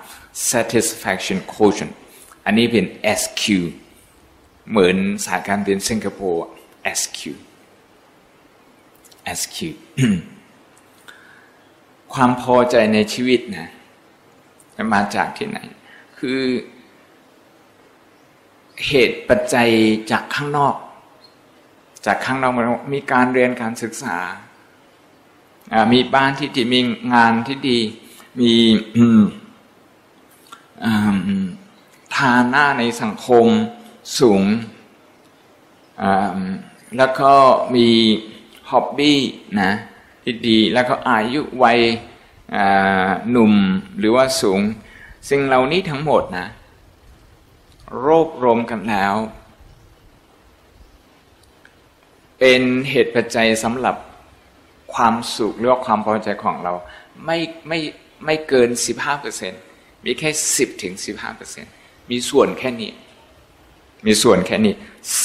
[0.51, 1.93] satisfaction quotient
[2.45, 2.85] อันนี้เป็น
[3.21, 3.43] SQ
[4.69, 6.45] เหมือนสายการบินสิงคโปร์
[6.99, 7.21] SQ
[9.31, 9.79] as cute
[12.13, 13.67] ความพอใจในชีวิตนะ
[14.93, 15.59] มาจากที่ไหน
[16.17, 16.41] คือ
[18.88, 19.68] เหตุปัจจัย
[20.10, 20.76] จากข้างนอก
[22.06, 24.16] จากข้างนอกมันมีการเรียนการศึกษา
[25.92, 26.80] มีบ้านที่ดีมี
[27.14, 27.78] งานที่ดี
[28.40, 28.52] มี
[32.18, 33.46] ฐานะในสังคม
[34.18, 34.42] สูง
[36.96, 37.32] แล้วก็
[37.74, 37.88] มี
[38.70, 39.20] ฮ็อบบี้
[39.60, 39.72] นะ
[40.22, 41.78] ที่ดี แล้วก็อายุวัย
[43.30, 43.52] หนุ่ม
[43.98, 44.60] หรือว่าสูง
[45.28, 46.48] สิ่งเหล่านี้ทั้งหมดนะ
[48.02, 49.14] รวบรวมกันแล้ว
[52.38, 53.96] เป็นเหตุปัจจัยสำหรับ
[54.94, 56.72] ความสุขหรือว่าความพอใจของเรา
[57.24, 57.78] ไม่ไม่
[58.24, 58.68] ไม่เกิน
[59.36, 60.94] 15%มีแค่ 10ถึง
[61.52, 62.90] 15%มีส่วนแค่นี้
[64.06, 64.74] มีส่วนแค่นี้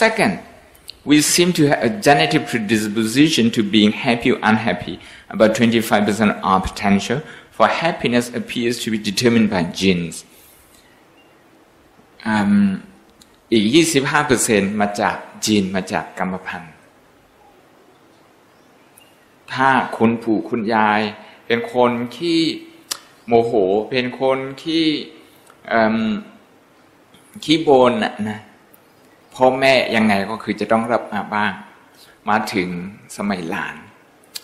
[0.01, 0.34] second
[1.10, 4.95] we seem to have a genetic predisposition to being happy or unhappy
[5.34, 7.19] about 25% of our potential
[7.55, 10.15] for happiness appears to be determined by genes
[13.51, 13.65] อีก
[14.23, 16.73] 25%มาจากจีนมาจากกรรมพันธุ์
[19.53, 21.01] ถ้าคุณปู่คุณยาย
[21.45, 22.39] เป็นคนที่
[23.27, 23.53] โมโห
[23.89, 24.86] เป็นคนที่
[27.43, 28.39] ขี้โบนนะนะ
[29.36, 31.53] พ่อแม่ยังไงก็คือจะต้องรับมาบ้าง
[32.29, 32.69] มาถึง
[33.17, 33.75] สมัยหลาน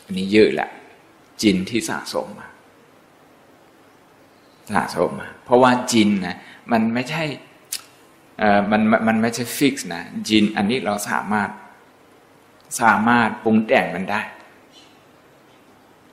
[0.03, 0.69] อันนี้เยอะแหละ
[1.41, 2.47] จินที่สะสมมา
[4.73, 6.38] สะสมมาเพราะว่าจินนะ
[6.71, 7.23] มันไม่ใช่
[8.71, 11.49] มันมันไม่ใช่ฟิกซ์นะจินอันนี้เราสามารถ
[12.81, 14.21] สามารถปรุงแต่งมันได้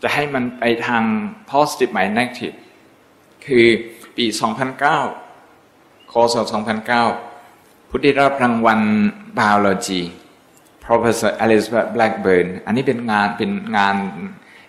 [0.02, 1.02] จะให้มันไปทาง
[1.50, 2.56] positive หมาย negative
[3.46, 3.66] คือ
[4.16, 4.26] ปี
[5.38, 6.36] 2009คศ
[7.12, 8.80] 2009 ผู้ได้รับรางวัล
[9.38, 10.02] biology
[10.84, 13.96] professor Alice Blackburn อันนี้เป็นงานเป็นงาน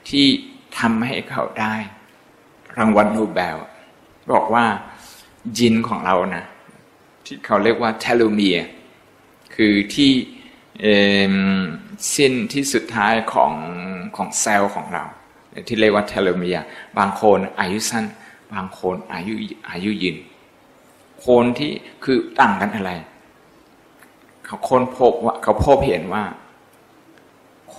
[0.10, 0.26] ที่
[0.80, 1.76] ทำให้เขาได้
[2.78, 3.58] รางวัลโนเบล
[4.32, 4.66] บอกว่า
[5.58, 6.46] จินของเรานะ
[7.26, 8.60] ที่เขาเรียกว่า telomere
[9.56, 10.12] คือที่
[12.16, 13.54] สิ้นที่สุดท้ายของ
[14.16, 15.04] ของเซลล์ของเรา
[15.68, 16.58] ที่เรียกว่า telomere
[16.98, 18.06] บางคนอายุสั้น
[18.54, 19.34] บางคนอายุ
[19.70, 20.18] อายุยืน
[21.26, 21.72] คนที่
[22.04, 22.92] คือต่างกันอะไร
[24.46, 26.24] เขาคนพบว่าเขาพบเห็นว่า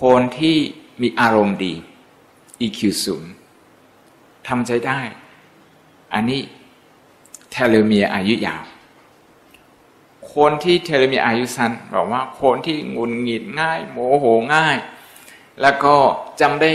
[0.01, 0.57] คนที่
[1.01, 1.73] มีอารมณ์ดี
[2.61, 3.23] EQ สูง
[4.47, 4.99] ทำใจได้
[6.13, 6.41] อันนี้
[7.51, 8.63] เทโลเมียอายุยาว
[10.35, 14.77] คนที่เทเลมีอายุสั้นบอกว่าคนที่งุนหงิดง่าย โมโหง่าย
[15.61, 15.95] แล้วก็
[16.41, 16.71] จำได้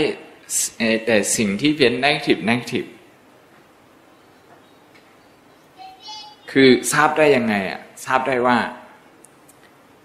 [1.05, 2.89] แต่สิ่งที่เป็น negative negative
[6.51, 8.57] คือทราบได้ยังไงอะทราบได้ว่า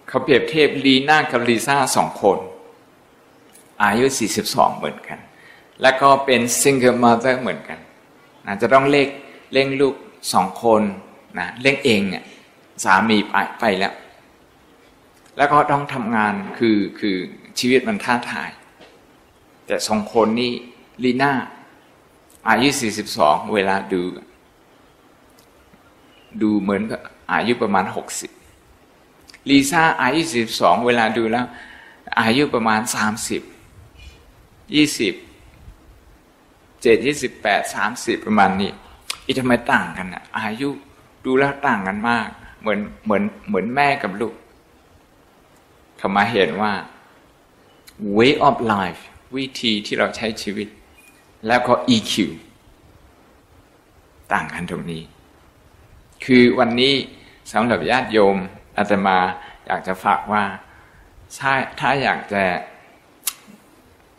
[0.09, 2.39] เขาเปรียบเทียบลีน่ากับลีซ่าสองคน
[3.83, 4.07] อายุ
[4.43, 5.19] 42 เหมือนกัน
[5.83, 7.79] แล้วก็เป็นซิงเกิลมาเตอร์เหมือนกัน
[8.47, 9.09] นะจะต้องเล็ก
[9.53, 9.95] เล่งลูก
[10.33, 10.83] สองคน
[11.39, 12.25] นะเล่งเองเนี่ย
[12.85, 13.95] สามีไปไปแล้ว
[15.37, 17.17] แล้วก็ต้องทำงานคือคือ
[17.59, 18.51] ชีวิตมันท้าทาย
[19.67, 20.53] แต่สองคนนี้
[21.05, 21.33] ลีน่า
[22.49, 24.03] อายุสี่สิบสองเวลาดู
[26.43, 26.83] ดูเหมือน
[27.33, 28.31] อายุประมาณหกสิบ
[29.51, 31.47] ลีซ่าอายุสิบสองเวลาดูแล้ว
[32.21, 33.43] อายุประมาณสามสิบ
[34.75, 35.15] ยี่สิบ
[36.83, 38.71] เจ็ดยี่สิบแปดสามสิบประมาณนี้
[39.25, 40.69] อีทำไมต่างกันอะอายุ
[41.25, 42.29] ดูแล้วต่างกันมาก
[42.67, 44.35] เหมือนเหมือนเหมือนแม่กับลูก
[45.99, 46.73] เขามาเห็นว่า
[48.17, 49.01] way of life
[49.37, 50.69] วิธีที่เราใช้ชีวิต
[51.47, 52.15] แล้วก็ EQ
[54.33, 55.03] ต่างกันตรงนี้
[56.25, 56.95] คือวันนี้
[57.53, 58.37] สำหรับญาติโยม
[58.77, 59.19] อาตมา
[59.67, 60.45] อยากจะฝากว่า
[61.39, 62.43] ถ้าถ้าอยากจะ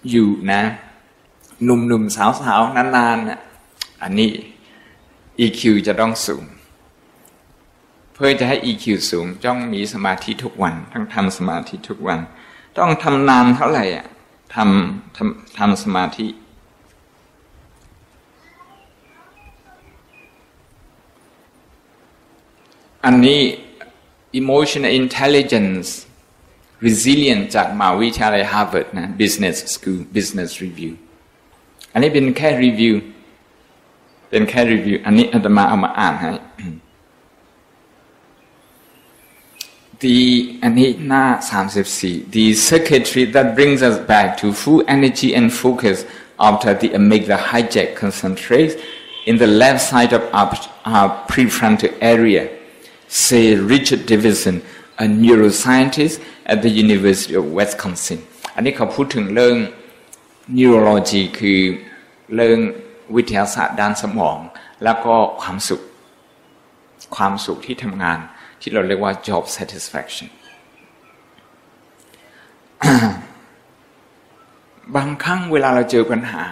[0.10, 0.62] อยู่นะ
[1.64, 3.40] หนุ่มๆสาวๆนานๆนะ
[4.04, 4.32] อันนี้
[5.40, 6.46] EQ จะต้องสูง
[8.18, 12.20] เพื่อจะให้ EQ สูงต้องมีสมาธิทุกวัน ต้องทำสมาธิทุกวัน
[12.78, 14.06] ต้องทำนานเท่าไหร่อะ
[14.56, 16.28] ทำทำทำสมาธิ
[23.06, 23.42] อันนี้
[24.42, 25.88] emotional intelligence
[26.86, 30.94] resilient จากมหาวิทยาลัย Harvard นะ business school business review
[31.92, 32.96] อันนี้เป็นแค่รีวิว
[34.30, 36.32] เป็นแค่รีวิว อันนี้อาตมาเอามาอ่านให้
[40.01, 40.77] the and
[41.07, 46.05] na the circuitry that brings us back to full energy and focus
[46.41, 48.75] after the amygdala hijack concentrates
[49.27, 50.53] in the left side of our,
[50.85, 52.51] our prefrontal area,
[53.07, 54.63] say Richard Davidson,
[54.99, 58.21] a neuroscientist at the University of Wisconsin.
[58.55, 59.57] อันนี้เขาพูดถึงเรื่อง
[60.59, 61.61] neurology คือ
[62.35, 62.59] เรื่อง
[63.17, 64.39] วิทยาศาสตร์ด้านสมอง
[64.85, 65.81] แล้วก็ความสุข
[67.17, 68.19] ความสุขที่ทำงาน
[68.62, 70.30] ที่เราเรียกว่า job satisfaction
[74.96, 76.44] บางครั้งเวลาเราเจอปัญหา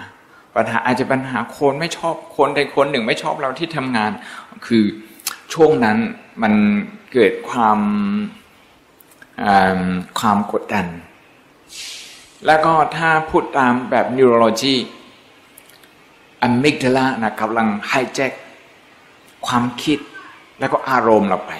[0.55, 4.11] ปัญหาอาจจะปัญหาคนไม่ชอบคนใดคนหนึ่งไม่ชอบเราที่ทำงาน
[4.67, 4.83] คือ
[5.53, 5.97] ช่วงนั้น
[6.41, 6.53] มัน
[7.13, 7.79] เกิดความ
[10.19, 10.85] ความกดดัน
[12.45, 14.75] แล้วก็ถ้าพูดตามแบบ neurology
[16.41, 18.31] อะมิกดาลานะกำลังไฮแจ็ค
[19.47, 19.99] ความคิด
[20.59, 21.53] แล้วก็อารมณ์เราไป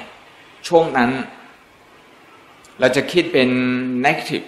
[0.68, 1.12] ช่วงนั้น
[2.80, 3.50] เราจะคิดเป็น
[4.06, 4.46] negative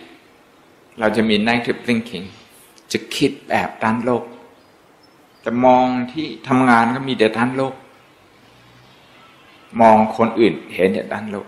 [1.00, 2.26] เราจะมี negative thinking
[2.92, 4.24] จะคิดแบบด้านโลก
[5.46, 7.74] จะมองที่ทำงานก็มีแต่ด้านโลก
[9.82, 11.48] มองคนอื่นเห็นแต่ด้านโลก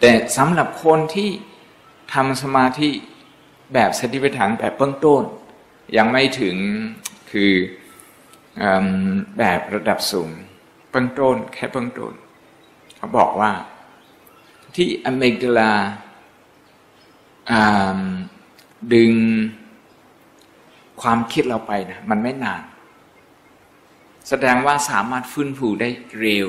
[0.00, 1.30] แต่สำหรับคนที่
[2.12, 2.90] ทำสมาธิ
[3.72, 5.22] แบบสติปัฏฐานแบบเบื้องต้น
[5.96, 6.56] ยังไม่ถึง
[7.30, 7.52] คือ
[8.60, 8.62] อ
[9.38, 10.30] แบบระดับสูง
[10.90, 12.12] เบื้องต้นแค่เบื้องต้น
[13.06, 13.52] เขาบอกว่า
[14.74, 15.72] ที่อเมกดา
[18.94, 19.12] ดึง
[21.02, 22.62] ความคิดเราไปนะมันไม่นาน
[24.28, 25.88] แสดงว่าสามารถฟื้นฟูได้
[26.20, 26.48] เร็ว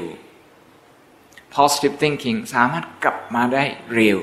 [1.55, 4.19] positive thinking สามารถกลับมาได้เร็ว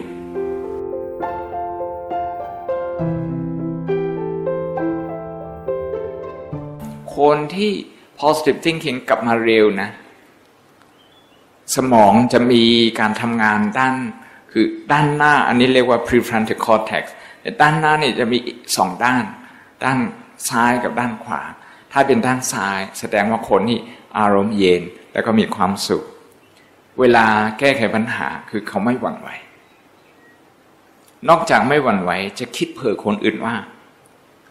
[7.16, 7.72] คนที่
[8.20, 9.90] positive thinking กลับมาเร็วนะ
[11.76, 12.62] สมองจะมี
[13.00, 13.94] การทำงานด้าน
[14.52, 17.04] คือด้านหน้าอันนี้เรียกว่า prefrontal cortex
[17.40, 18.38] แต่ด้านหน้านี่จะมี
[18.76, 19.24] สองด้าน
[19.84, 19.98] ด้าน
[20.48, 21.42] ซ้ายกับด้านขวา
[21.92, 23.78] ถ้าเป็นด้านซ้ายแสดงว่าคนนี่
[24.18, 26.04] อารมณ์เย็นแล้วก็มีความสุข
[27.00, 27.26] เวลา
[27.58, 29.28] แก้ไขปัญหาคือเขาไม่หวั่นไหว
[31.28, 33.54] นอกจากไม่หวั่นไหวจะคิดเผื่อคนอื่นว่า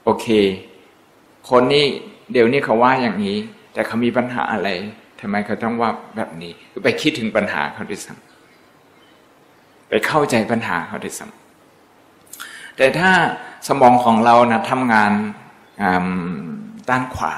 [0.04, 0.28] โอเค
[1.50, 1.86] คนนี้
[2.32, 3.38] เดี๋ยวนี้เขาว่าอย่างนี้
[3.74, 4.70] แต่เขามีปัญหาอะไร
[5.24, 13.12] ทำไมเขาต้องว่าแบบนี้คือไปคิดถึงปัญหาเขาด้วยซ้ำไปเข้าใจปัญหาเขาด้วยซ้ำแต่ถ้า
[13.68, 15.12] สมองของเรานะทำงาน
[16.90, 17.34] ด้านขวา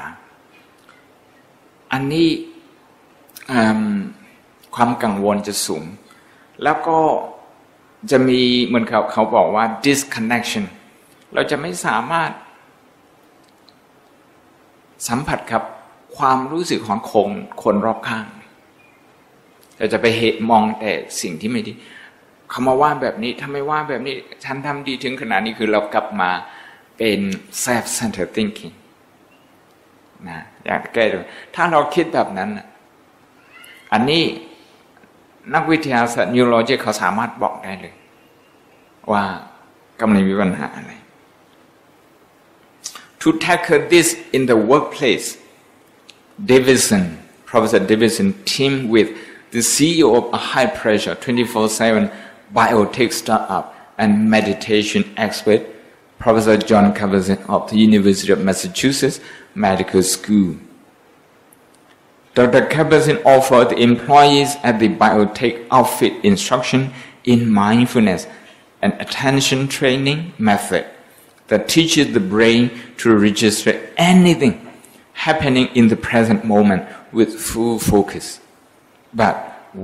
[1.92, 2.28] อันนี้
[4.74, 5.84] ความกังวลจะสูง
[6.62, 6.98] แล้วก็
[8.10, 10.64] จะมีเหมือนเขาเขาบอกว่า disconnection
[11.34, 12.30] เราจะไม่สามารถ
[15.08, 15.62] สัมผัสกับ
[16.16, 17.30] ความรู้สึกของคน
[17.62, 18.26] คนรอบข้าง
[19.76, 21.72] เราจะไปเหตุมองแต่สิ่งที่ไม่ดี
[22.50, 26.30] เขามาว่าแบบนี้ทำไมว่าแบบนี้ ฉันทำดีถึงขนาดนี้คือเรากลับมา
[26.98, 27.20] เป็น
[27.64, 28.74] self centered thinking
[30.28, 31.18] นะอยากแก้ดู
[31.54, 32.50] ถ้าเราคิดแบบนั้น
[33.92, 34.24] อันนี้
[35.54, 37.94] นักวิทยาศาสตร์ neurology เขาสามารถบอกได้เลย
[39.12, 39.24] ว่า
[40.00, 40.92] กำลังมีปัญหาอะไร
[43.22, 45.28] To tackle this in the workplace
[46.44, 49.16] Davidson Professor Davidson teamed with
[49.52, 52.10] the CEO of a high pressure 24/7
[52.54, 55.62] biotech startup and meditation expert,
[56.18, 59.20] Professor John Cavazin of the University of Massachusetts
[59.54, 60.56] Medical School.
[62.34, 62.66] Dr.
[62.66, 66.92] Cabazin offered employees at the biotech outfit instruction
[67.24, 68.26] in mindfulness
[68.82, 70.84] and attention training method
[71.48, 74.65] that teaches the brain to register anything
[75.24, 76.82] happening in the present moment
[77.16, 78.26] with full focus,
[79.20, 79.34] but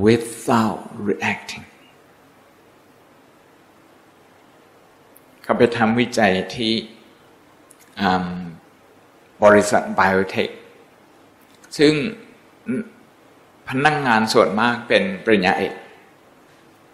[0.06, 1.64] without reacting.
[5.42, 6.72] เขาไปทำวิจัยที่
[9.44, 10.48] บริษัทไบโอเทค
[11.78, 11.92] ซึ่ง
[13.68, 15.74] พนักงงานส่วนมากเป็นปริญญาเอก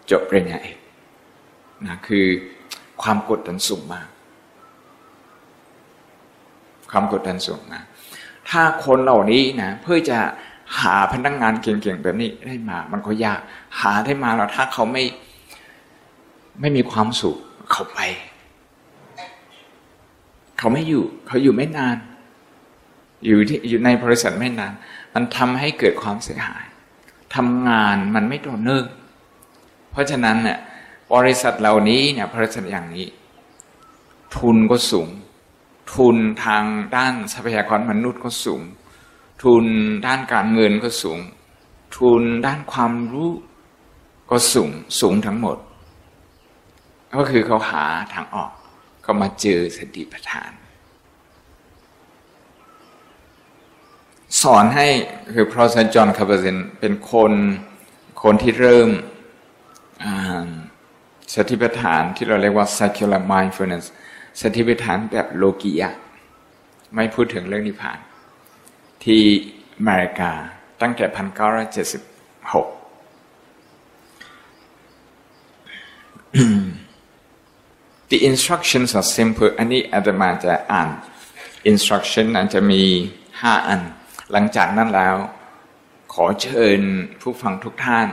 [0.09, 0.77] จบปริญญาเอก
[1.85, 2.25] นะคือ
[3.01, 4.07] ความกดดันสูงมาก
[6.91, 7.85] ความกดดันสูงมาก
[8.49, 10.19] ถ้าคนเหล่านี้นะเพื่อจะ
[10.79, 13.39] หาพนักงงานเก่งๆแบบนี้ได้มา มันก็ยาก
[13.79, 15.03] หาได้มาแล้วถ้าเขาไม่
[16.59, 17.37] ไม่มีความสุข
[17.71, 17.99] เขาไป
[20.57, 21.97] เขาไม่อยู่ เขาอยู่ไม่นาน
[23.25, 24.73] อยู่ที่อยู่ในบริษัทไม่นาน
[25.13, 26.65] มันทำให้เกิดความเสียหาย
[27.35, 28.85] ทำงานมันไม่ต่อเนื่อง
[29.91, 30.59] เพราะฉะนั้นเนี่ย
[31.13, 33.07] บริษัทเหล่านี้เนี่ยบริษัทอย่างนี้
[34.35, 35.09] ทุนก็สูง
[35.93, 36.63] ทุนทาง
[36.95, 38.61] ด้านทรัพยากรมนุษย์ก็สูง
[39.43, 39.65] ทุน
[40.07, 41.19] ด้านการเงินก็สูง
[41.97, 43.31] ทุนด้านความรู้
[44.29, 44.69] ก็สูง
[44.99, 45.57] สูงทั้งหมด
[47.15, 48.51] ก็คือเขาหาทางออก
[49.05, 50.51] ก็มาเจอสติปัฏฐาน
[54.41, 54.87] สอนให้
[55.33, 57.33] คือพระสันจอห์นคาร์เบนเป็นคน
[58.23, 58.89] คนที่เริ่ม
[61.33, 63.85] สติปัฏฐานที่เราเรียกว่า secular mindfulness
[64.41, 65.89] สติปัฏฐานแบบโลกียะ
[66.95, 67.99] ไม่พูดถึงเรื่องนิพพาน
[69.03, 69.21] ที่
[69.77, 70.31] อเมริกา
[70.81, 72.01] ตั้งแต่พันเก้าร้อยเจ็ดสิบ
[72.53, 72.67] หก
[78.11, 80.89] The instructions are simple อันนี้อาตมาจะอ่าน
[81.71, 82.83] instruction อาจจะมี
[83.41, 83.81] ห้าอัน
[84.31, 85.15] หลังจากนั้นแล้ว
[86.13, 86.79] ขอเชิญ
[87.21, 88.07] ผู้ฟังทุกท่าน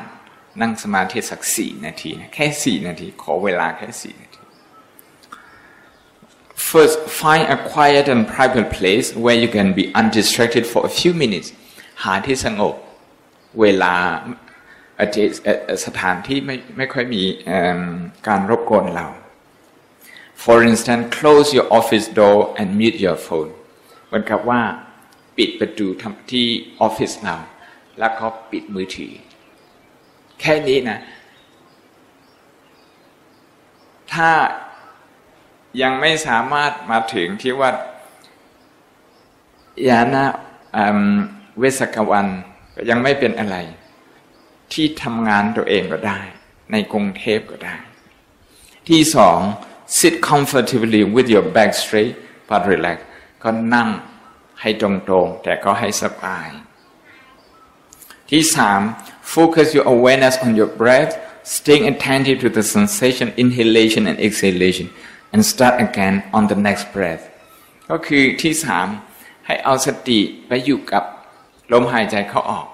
[0.60, 4.25] นั่งสมาธิสักสี่นาที แค่สี่นาที ขอเวลาแค่สี่นาที
[6.70, 11.12] First, find a quiet and private place where you can be undistracted for a few
[11.22, 11.48] minutes.
[12.02, 12.74] หาที่สงบ
[13.60, 13.94] เวลา
[15.86, 17.22] สถานที่ไม่ไม่ค่อยมี
[18.28, 19.06] การรบกวนเรา
[20.42, 23.50] For instance close your office door and mute your phone
[24.06, 24.60] เหมือนกับว่า
[25.36, 25.86] ปิดประตู
[26.30, 26.46] ที่
[26.80, 27.36] ออฟฟิศเรา
[27.98, 29.12] แล้วก็ปิดมือถือ
[30.40, 30.98] แค่นี้นะ
[34.12, 34.30] ถ้า
[35.82, 37.70] ยังไม่สามารถมาถึงที่ว่า
[39.88, 40.24] ยานะ
[41.58, 42.26] เวสกวัน
[42.90, 43.56] ยังไม่เป็นอะไร
[44.72, 46.20] ที่ทำงานตัวเองก็ได้
[46.72, 47.76] ในกรุงเทพก็ได้
[48.88, 49.38] ที่สอง
[49.98, 52.14] sit comfortably with your back straight
[52.48, 52.98] but relax
[53.42, 53.88] ก็นั่ง
[54.60, 54.88] ให้ตร
[55.24, 56.48] งๆ แต่ก็ให้สบาย
[58.30, 58.80] ที่สาม
[59.34, 61.12] focus your awareness on your breath
[61.56, 64.88] staying attentive to the sensation inhalation and exhalation
[65.32, 67.24] and start again on the next breath
[67.90, 68.86] ก็คือที่สาม
[69.46, 71.04] ให้เอาสติไปอยู่กับ
[71.72, 72.66] ลมหายใจเข้าออก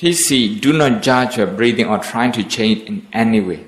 [0.00, 3.62] ที่สี่ do not judge your breathing or try to change in any way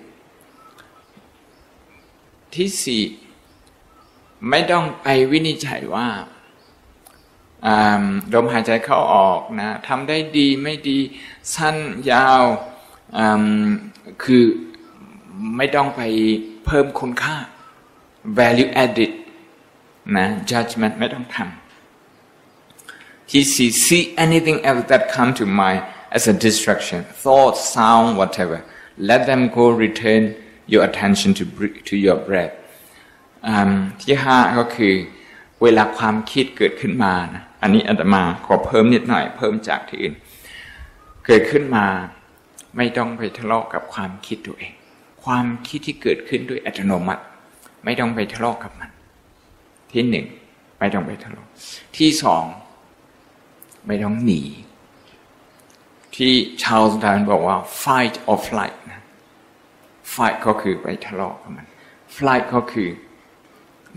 [2.54, 3.02] ที่สี่
[4.48, 6.08] ไม่ต้องไปวินิจฉัยว่า
[8.34, 10.98] ลมหายใจเข้าออกนะทำได้ดีไม่ดี
[11.54, 11.76] สั้น
[12.10, 12.42] ยาว
[14.24, 14.44] คือ
[15.56, 16.02] ไม่ต้องไป
[16.66, 17.36] เพิ่มคุณค่า
[18.38, 19.12] value added
[20.16, 25.82] นะ judgment ไม่ต้องทำที่สี่ see anything else that come to mind
[26.16, 28.58] as a distraction thought sound whatever
[29.10, 30.22] let them go return
[30.72, 31.44] your attention to
[31.88, 32.54] to your breath
[34.02, 34.94] ที่ห้าก็คือ
[35.62, 40.14] เวลาความคิดเกิดขึ้นมานะอันนี้อาตมาขอเพิ่มนิดหน่อย เพิ่มจากที่อื่น
[41.26, 41.86] เกิดขึ้นมา
[42.76, 44.72] ไม่ต้องไปทะเลาะกับความคิดตัวเอง
[45.24, 47.22] ความคิดที่เกิดขึ้นด้วยอัตโนมัติ
[47.84, 48.90] ไม่ต้องไปทะเลาะกับมัน
[49.92, 50.26] ที่หนึ่ง
[50.78, 51.46] ไม่ต้องไปทะเลาะ
[51.96, 52.44] ที่สอง
[53.86, 54.42] ไม่ต้องหนี
[56.16, 59.02] ที่ชาลส์ดานบอกว่า fight or flight นะ
[60.14, 61.66] fight ก็คือไปทะเลาะกับมัน
[62.16, 62.88] flight ก็คือ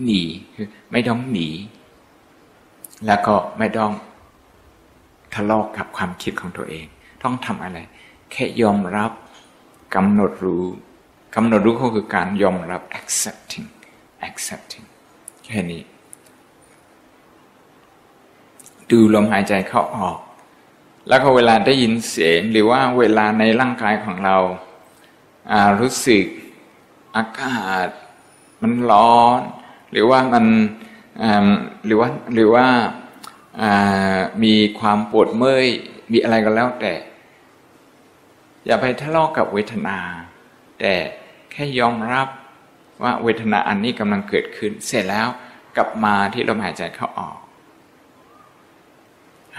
[0.04, 0.22] หนี
[0.56, 1.50] คือไม่ต้องหนี
[3.08, 3.92] แล้วก็ไม่ต้อง
[5.36, 6.86] ทะเลาะกับความคิดของตัวเอง
[7.24, 7.78] ต้องทำอะไร
[8.32, 9.12] แค่ยอมรับ
[9.96, 10.66] กำหนดรู้
[11.36, 13.68] กำหนดรู้ก็คือการยอมรับ accepting
[14.28, 14.88] accepting
[15.46, 15.82] แค่นี้
[18.90, 20.20] ดูลมหายใจเข้าออก
[21.08, 26.26] แล้วก็เวลาได้ยินเสียงหรือว่าเวลาในร่างกายของเราารู้สึก
[27.16, 27.88] อากาศ
[28.62, 29.42] มันร้อน
[29.92, 30.46] หรือว่ามัน
[31.86, 32.66] หรือว่าหรือว่า
[34.44, 35.66] มีความปวดเมื่อย
[36.12, 36.94] มีอะไรก็แล้วแต่
[38.66, 40.00] อย่าไปทะเลาะกกับเวทนา
[40.80, 40.94] แต่
[41.52, 42.28] แค่ยอมรับ
[43.04, 45.28] ว่าเวทนาอันนี้กำลังเกิดขึ้น เสร็จแล้ว
[45.76, 47.38] กลับมาที่ลมหายใจเข้าออก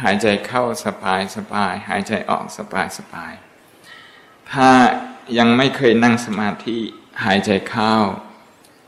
[0.02, 3.32] หายใจเข้าสบายสบาย หายใจออกสบายสบาย
[4.52, 4.68] ถ้า
[5.38, 6.78] ยังไม่เคยนั่งสมาธิ
[7.24, 7.94] หายใจเข้า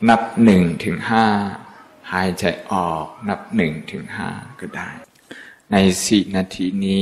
[0.09, 1.27] นับหนึ่งถึงห้า
[2.13, 4.29] หายใจออกนับหนึ่งถึงห้า
[4.61, 4.91] ก็ได้
[5.73, 7.01] ในสี่นาทีนี้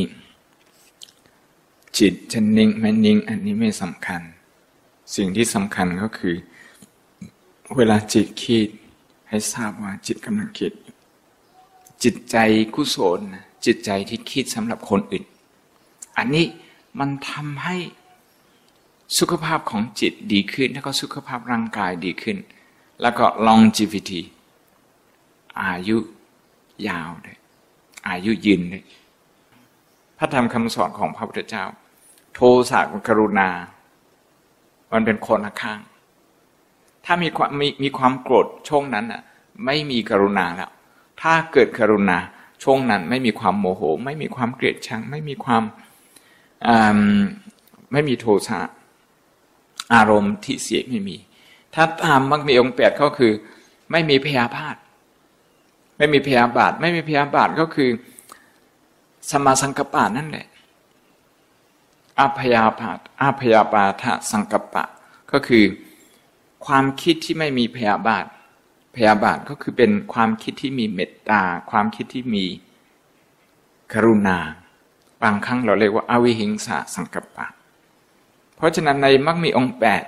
[1.99, 4.23] จิตจะนิ่งไม่นิ่ง อันนี้ไม่สำคัญ
[5.17, 6.35] สิ่งที่สำคัญก็คือ
[7.77, 8.69] เวลาจิตคิด
[9.29, 10.73] ให้ทราบว่าจิตกำลังคิด
[12.03, 12.37] จิตใจ
[12.75, 13.21] กุศล
[13.65, 15.25] จิตใจที่คิดสำหรับคนอื่น
[16.19, 16.47] อันนี้
[16.99, 17.77] มันทำให้
[19.19, 22.37] สุขภาพของจิตดีขึ้น แล้วก็สุขภาพร่างกายดีขึ้น
[23.03, 24.21] แล้วก็ longevity
[25.63, 25.97] อายุ
[26.89, 27.39] ยาวเลย
[28.09, 28.85] อายุยืนเลย
[30.23, 31.65] พระธรรมคำสอนของพระพุทธเจ้า
[32.35, 32.41] โท
[32.71, 33.49] สะกับกรุณา
[34.93, 35.81] มันเป็นคนละข้าง
[37.05, 39.23] ถ้ามีความมีมีความโกรธช่วงนั้นอะ
[39.65, 40.71] ไม่มีกรุณาแล้ว
[41.23, 42.19] ถ้าเกิดกรุณา
[42.63, 45.63] ช่วงนั้นไม่มีความโมโห ไม่มีความเกลียดชัง ไม่มีความ
[47.93, 48.61] ไม่มีโทสะ
[49.95, 51.17] อารมณ์ที่เสียไม่มี
[51.75, 53.33] ถ้าตามมรรคมีองค์แปดก็คือ
[53.91, 54.77] ไม่มีพยาบาท
[55.99, 57.91] ไม่มีพยาบาท ไม่มีพยาบาทก็คือ
[59.29, 60.47] สมาสังกปะนั่นแหละ
[62.19, 64.85] อาพยาบาทอาพยาบาทะสังกปะ
[65.33, 65.65] ก็คือ
[66.67, 68.25] ความคิดที่ไม่มีพยาบาท
[68.97, 72.47] พยาบาทก็คือเป็นความคิดที่มีเมตตา ความคิดที่มี
[73.93, 74.39] กรุณา
[75.23, 77.47] บางครั้งเราเรียกว่าอาวิหิงสาสังกปปะ
[78.57, 80.03] เพราะฉะนั้นในมักมีองค์แปด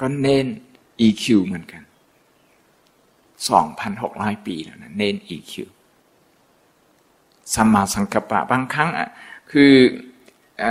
[0.00, 0.46] ก็เน้น
[1.06, 1.82] EQ เหมือนกัน
[3.34, 5.52] 2,600 ปีแล้วนะ เน้น EQ
[7.54, 8.90] สัมมาสังกัปปะบางครั้ง
[9.50, 9.72] คือ
[10.62, 10.64] อ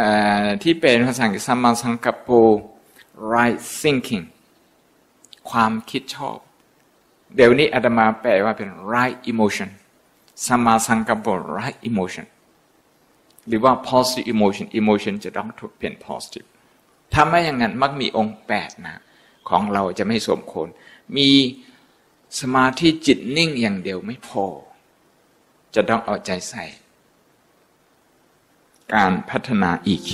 [0.64, 2.30] ที่เป็นภาษาอังกฤษสัมมาสังกัปโป
[3.34, 4.26] right thinking
[5.50, 6.38] ความคิดชอบ
[7.36, 9.70] เดี๋ยวนี้อาตมาแปลว่าเป็น right emotion
[10.46, 12.26] สัมมาสังกัปโป right emotion
[13.48, 16.48] หรือว่า positive emotion emotion จะต้องถูกเปลี่ยน positive
[17.14, 19.02] ถ้าไม่อย่างนั้นมักมีองค์แปดนะ
[19.50, 20.68] ของเราจะไม่สมควร
[21.18, 21.30] มี
[22.40, 24.46] สมาธิจิตนิ่งอย่างเดียวไม่พอ
[25.76, 26.64] จะต้องเอาใจใส่
[28.94, 30.12] การพัฒนา EQ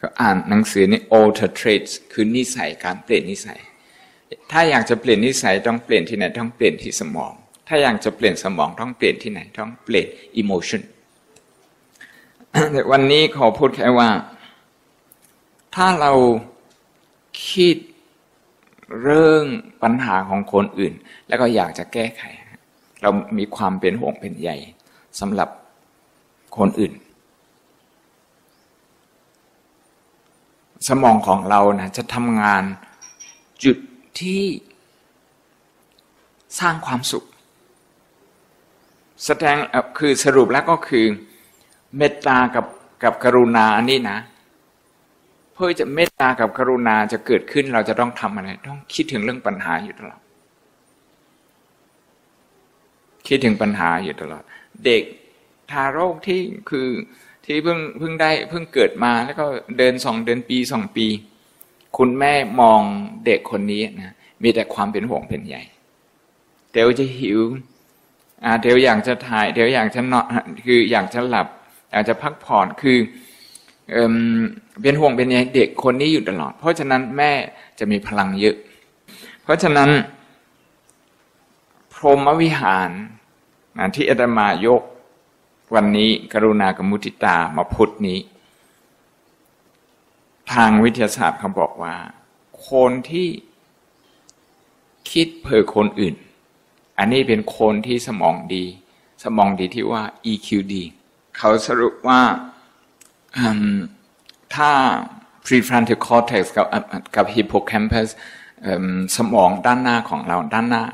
[0.00, 3.60] ก็อ่านหนังสือนี่ alter traits คือนิสัยการเปลี่ยนนิสัย
[4.50, 7.32] ถ้าอยากจะเปลี่ยนนิสัยต้องเปลี่ยนที่ไหนต้องเปลี่ยนที่สมอง
[7.68, 10.06] ถ้าอยากจะเปลี่ยนสมองต้องเปลี่ยนที่ไหนต้องเปลี่ยน
[10.40, 10.82] emotion
[12.90, 14.10] วันนี้ขอพูดแค่ว่า
[15.74, 16.12] ถ้าเรา
[17.46, 17.76] คิด
[19.02, 19.44] เรื่อง
[19.82, 20.94] ปัญหาของคนอื่น
[21.28, 22.22] แล้วก็อยากจะแก้ไข
[23.02, 24.50] เรามีความเป็นห่วงเป็นใย
[25.20, 25.48] สำหรับ
[26.58, 26.92] คนอื่น
[30.88, 32.62] สมองของเรานะจะทำงาน
[33.64, 33.76] จุด
[34.20, 34.44] ที่
[36.58, 37.24] สร้างความสุข
[39.24, 39.56] แสดง
[39.98, 41.04] คือสรุปแล้วก็คือ
[41.96, 42.66] เมตตากับ
[43.02, 44.18] กับกรุณานนี้นะ
[45.58, 50.20] เพื่อจะเมตตากับกรุณาจะเกิดขึ้นเราจะต้องทำอะไร ต้องคิดถึงเรื่องปัญหาอยู่ตลอด
[53.26, 54.42] คิดถึงปัญหาอยู่ตลอด
[54.84, 55.02] เด็ก
[55.70, 56.40] ทารกที่
[56.70, 56.88] คือ
[57.44, 59.44] ที่เพิ่งเพิ่งได้เพิ่งเกิดมาแล้วก็
[59.78, 61.06] เดินสองเดินปีสองปี
[61.98, 62.82] คุณแม่มอง
[63.26, 65.56] เด็กคนนี้นะมีแต่ความเป็นห่วงเป็นใย
[66.72, 67.40] เดี๋ยวจะหิว
[68.62, 70.26] เดี๋ยวอยากจะถ่ายเดี๋ยวอยากจะนอน
[70.66, 71.46] คืออยากจะหลับ
[71.92, 72.98] อยาจจะพักผ่อนคือ
[74.82, 77.32] เป็นห่วงเป็นใยเด็กคนนี้อยู่ตลอด เพราะฉะนั้นแม่
[77.78, 78.56] จะมีพลังเยอะ
[79.42, 79.90] เพราะฉะนั้น
[81.92, 82.90] พรหมวิหาร
[83.94, 84.82] ที่อาตมายก
[85.74, 88.18] วันนี้กรุณากมุติตามาพุทธนี้
[90.52, 91.96] ทางวิทยาศาสตร์เขาบอกว่า
[92.70, 93.28] คนที่
[95.10, 96.14] คิดเพื่อคนอื่น
[96.98, 98.64] อันนี้เป็นคนที่สมองดี
[99.24, 100.82] สมองดีที่ว่า EQ ดี
[101.36, 102.20] เขาสรุปว่า
[104.54, 104.70] ถ้า
[105.46, 106.66] prefrontal cortex กับ
[107.14, 108.08] กับ hippocampus
[109.16, 110.84] สมองด้านหน้าของเราด้านหน้า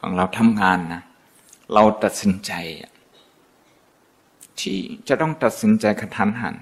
[0.00, 1.02] ของเราทำงานนะ
[1.74, 2.52] เราตัดสินใจ
[4.60, 4.78] ที่
[5.08, 6.54] จะต้องตัดสินใจกระทันหัน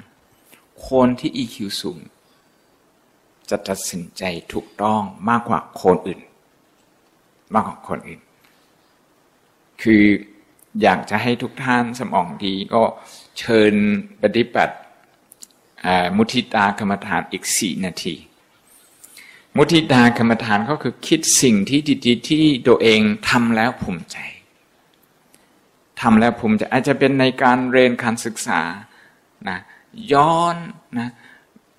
[0.88, 1.98] คนที่ EQ สูง
[3.50, 4.22] จะตัดสินใจ
[4.52, 6.20] ถูกต้องมากกว่าคนอื่น
[7.54, 8.20] มากกว่าคนอื่น
[9.82, 10.04] คือ
[10.82, 12.82] อยากจะให้ทุกท่านสมองดีก็
[13.38, 13.74] เชิญ
[14.22, 14.76] ปฏิบัติ
[16.16, 18.14] มุทิตากรรมฐานอีกสี่นาที
[19.56, 24.16] มุทิตากรรมฐานก็คือคิดสิ่งที่ดีๆที่ตัวเองทำแล้วภูมิใจ
[26.00, 28.60] ทำแล้วภูมิใจอาจจะเป็นในการเรียนการศึกษา
[29.48, 29.58] นะ
[30.12, 30.56] ย้อน
[30.98, 31.08] นะ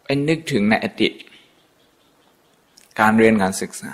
[0.03, 1.14] ไปนึกถึงในอดีต
[2.99, 3.93] การเรียนการศึกษา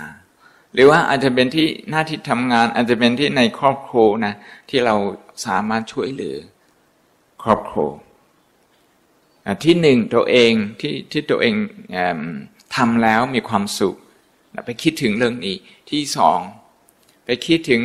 [0.74, 4.34] หรือว่าอาจจะเป็นที่หน้าที่ทำงาน อาจจะเป็นที่ในครอบครัวนะ
[4.68, 4.94] ที่เรา
[5.46, 6.36] สามารถช่วยเหลือ
[7.42, 7.90] ครอบครัว
[9.64, 11.54] ที่หนึ่งตัวเองที่ที่ตัวเอง
[12.76, 13.96] ทำแล้วมีความสุข
[14.66, 15.56] ไปคิดถึงเรื่องนี้
[15.90, 16.38] ที่สอง
[17.24, 17.80] ไปคิดถึง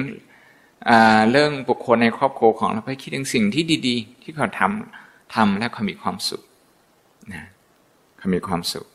[1.31, 6.41] เรื่องบุคคลในครอบครัวของเราไปคิดถึงสิ่งที่ดี ๆ ที่เขาทำทำแล้วเขามีความสุข
[7.33, 7.43] นะ
[8.17, 8.85] เขามีความสุข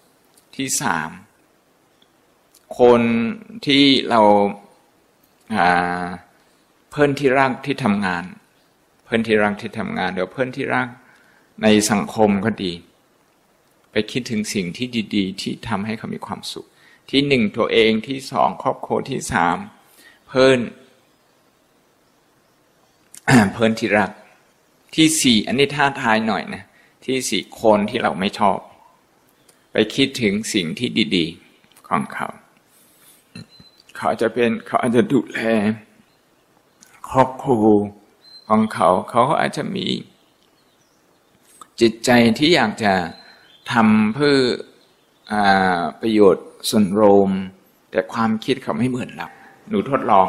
[0.56, 1.10] ที่สาม
[2.78, 3.00] คน
[3.66, 4.20] ที่เรา
[6.90, 8.24] เพื่อนที่รักที่ทำงาน
[9.04, 10.88] เพื่อนที่รักที่ทำงานหรือเพื่อนที่รัก
[11.62, 12.72] ในสังคมก็ดี
[13.90, 16.66] ไปคิดถึงสิ่งที่ดีๆ ที่ทำให้เขามีความสุข
[17.10, 19.56] ที่หนึ่งตัวเองที่สองครอบครัวที่สาม
[20.28, 20.58] เพื่อน
[23.52, 24.10] เพื่อนที่รัก
[24.94, 26.64] ที่สี่อันนี้ท้าทายหน่อยนะ
[27.04, 28.58] ที่สี่คนที่เราไม่ชอบ
[29.72, 32.28] ไปคิดถึงสิ่งที่ดีๆ ของเขา
[33.96, 35.40] เขาจะเป็นเขาอาจจะดูแล
[37.10, 37.66] ครอบครัว
[38.48, 39.86] ของเขา เขาอาจจะมี
[41.80, 42.94] จิตใจที่อยากจะ
[43.72, 44.36] ทำเพื่อ
[45.32, 45.34] อ
[46.00, 47.30] ประโยชน์ส่วนรวม
[47.90, 49.28] แต่ความคิดเขาไม่เหมือนเรา
[49.68, 50.28] หนูทดลอง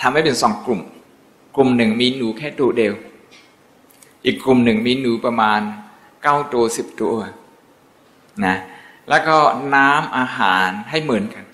[0.00, 0.80] ทำให้เป็นสองกลุ่ม
[1.56, 2.94] กลุ่มหนึ่งมีหนูแค่ตัวเดียว
[4.24, 5.60] อีกกลุ่มหนึ่งมีหนูประมาณ
[6.22, 7.14] เก้าตัวสิบตัว
[8.46, 8.56] นะ
[9.08, 9.36] แล้วก็
[9.74, 11.44] น้ำอาหารให้เหมือนกัน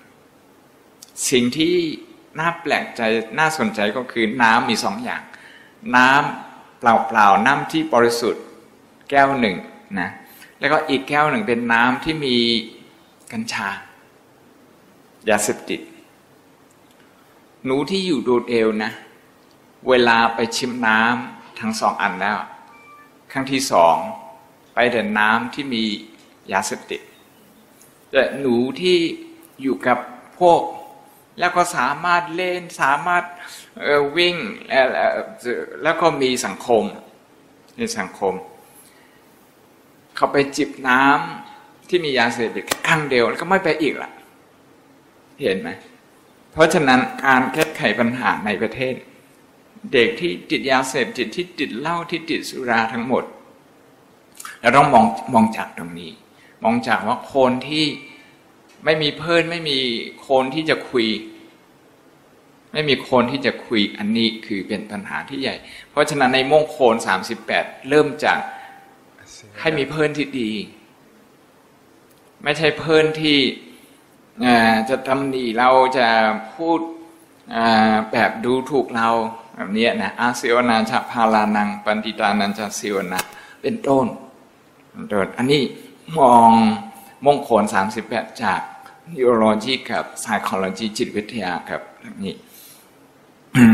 [1.29, 1.75] สิ่งที่
[2.39, 3.01] น่าแปลกใจ
[3.39, 5.21] น่าสนใจก็คือน้ำมีสองอย่าง
[5.95, 6.46] น้ำ
[6.79, 6.83] เป
[7.15, 8.43] ล่าๆน้ำที่บริสุทธิ์
[9.09, 9.55] แก้วหนึ่ง
[9.99, 10.09] นะ
[10.59, 12.35] แล้วก็อีกแก้วหนึ่งเป็นน้ำที่มี
[13.31, 13.69] กัญชา
[15.29, 15.81] ยาเสพติด
[17.65, 18.91] หนูที่อยู่โดดเอวนะ
[19.89, 22.37] เวลาไปชิมน้ำทั้งสองอันแล้ว
[23.31, 23.95] ครั้งที่สอง
[24.73, 25.83] ไปแต่น้ำที่มี
[26.51, 27.01] ยาเสพติด
[28.11, 28.97] แต่หนูที่
[29.61, 29.97] อยู่กับ
[30.39, 30.61] พวก
[31.39, 33.23] แล้วก็สามารถเล่นสามารถ
[34.17, 34.35] วิ่ง
[35.83, 36.83] แล้วก็มีสังคม
[37.77, 38.33] ในสังคม
[40.15, 44.11] เขาไปจิบน้ำที่มียาเสพติดครั้งเดียวแล้วก็ไม่ไปอีกละ
[45.41, 45.69] เห็นไหม
[46.51, 48.93] เพราะฉะนั้นการแก้ไขปัญหาในประเทศ
[49.93, 53.23] เด็กที่ติดยาเสพติดที่ติดเหล้าที่ติดสุราทั้งหมด
[54.61, 56.11] เราต้องมองมองจากตรงนี้
[56.63, 57.85] มองจากว่าคนที่
[58.87, 59.79] ไม่มีเพื่อนไม่มี
[60.29, 61.07] คนที่จะคุย
[62.73, 65.55] ไม่มีคนที่จะคุยอันนี้คือเป็นปัญหาที่ใหญ่
[65.91, 68.39] เพราะฉะนั้นในมงคลสามสิบแปดเริ่มจาก
[69.59, 70.51] ให้มีเพื่อนที่ดี
[72.43, 73.39] ไม่ใช่เพื่อนที่
[74.89, 76.07] จะทำดีเราจะ
[76.55, 76.79] พูด
[78.11, 79.09] แบบดูถูกเรา
[79.55, 83.19] แบบนี้นะอาเซวนาชาพาลานัง ปันติตานันชาเซวนา
[83.61, 84.05] เป็นต้น
[85.11, 85.63] ต้น อันนี้
[86.17, 86.51] มอง
[87.25, 88.61] มงคลสามสิบแปดจาก
[89.13, 91.81] นิโรโลจีกับไซคลโลจีจิตวิทยาครับ
[92.23, 92.35] นี่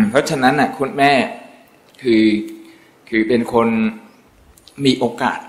[0.09, 1.11] เพราะฉะนั้นนะคุณแม่
[2.01, 2.25] คือ
[3.09, 3.67] คือเป็นคน
[4.85, 5.39] มีโอกาส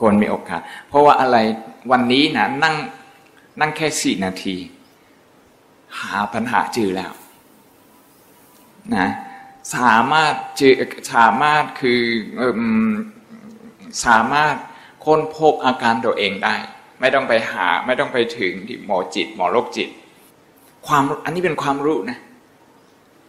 [0.00, 1.36] คนมีโอกาส เพราะว่าอะไร
[1.90, 2.74] วันนี้นะนั่ง
[3.60, 4.56] นั่งแค่สี่นาที
[6.00, 7.12] หาปัญหาเจอแล้ว
[8.96, 9.08] นะ
[9.76, 10.72] สามารถเจอ
[11.14, 12.00] สามารถคือ
[14.06, 14.54] สามารถ
[15.04, 16.56] ค้นพบอาการตัวเองได้
[17.00, 19.88] ไม่ต้องไปหา ไม่ต้องไปถึงที่หมอจิต หมอโรคจิต
[20.86, 22.18] ความอันนี้เป็นความรู้นะ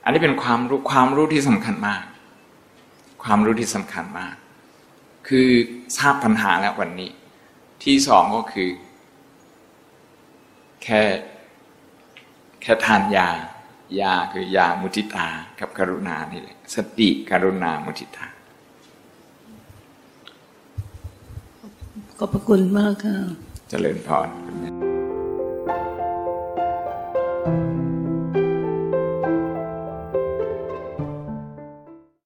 [0.04, 2.04] อันนี้เป็นความรู้ความรู้ที่สำคัญมาก
[3.24, 4.36] ความรู้ที่สำคัญมาก
[5.28, 5.50] คือ
[5.98, 7.10] ทราบปัญหาแล้ววันนี้
[7.84, 8.70] ที่สองก็คือ
[10.84, 11.02] แค่
[12.62, 13.30] แค่ทานยา
[14.02, 15.28] ยาคือยามุทิตา
[15.60, 18.26] กับกรุณานี่แหละสติกรุณามุทิตา
[22.18, 23.18] ขอบพระคุณมากค่ะ
[23.68, 24.97] จเจริญพร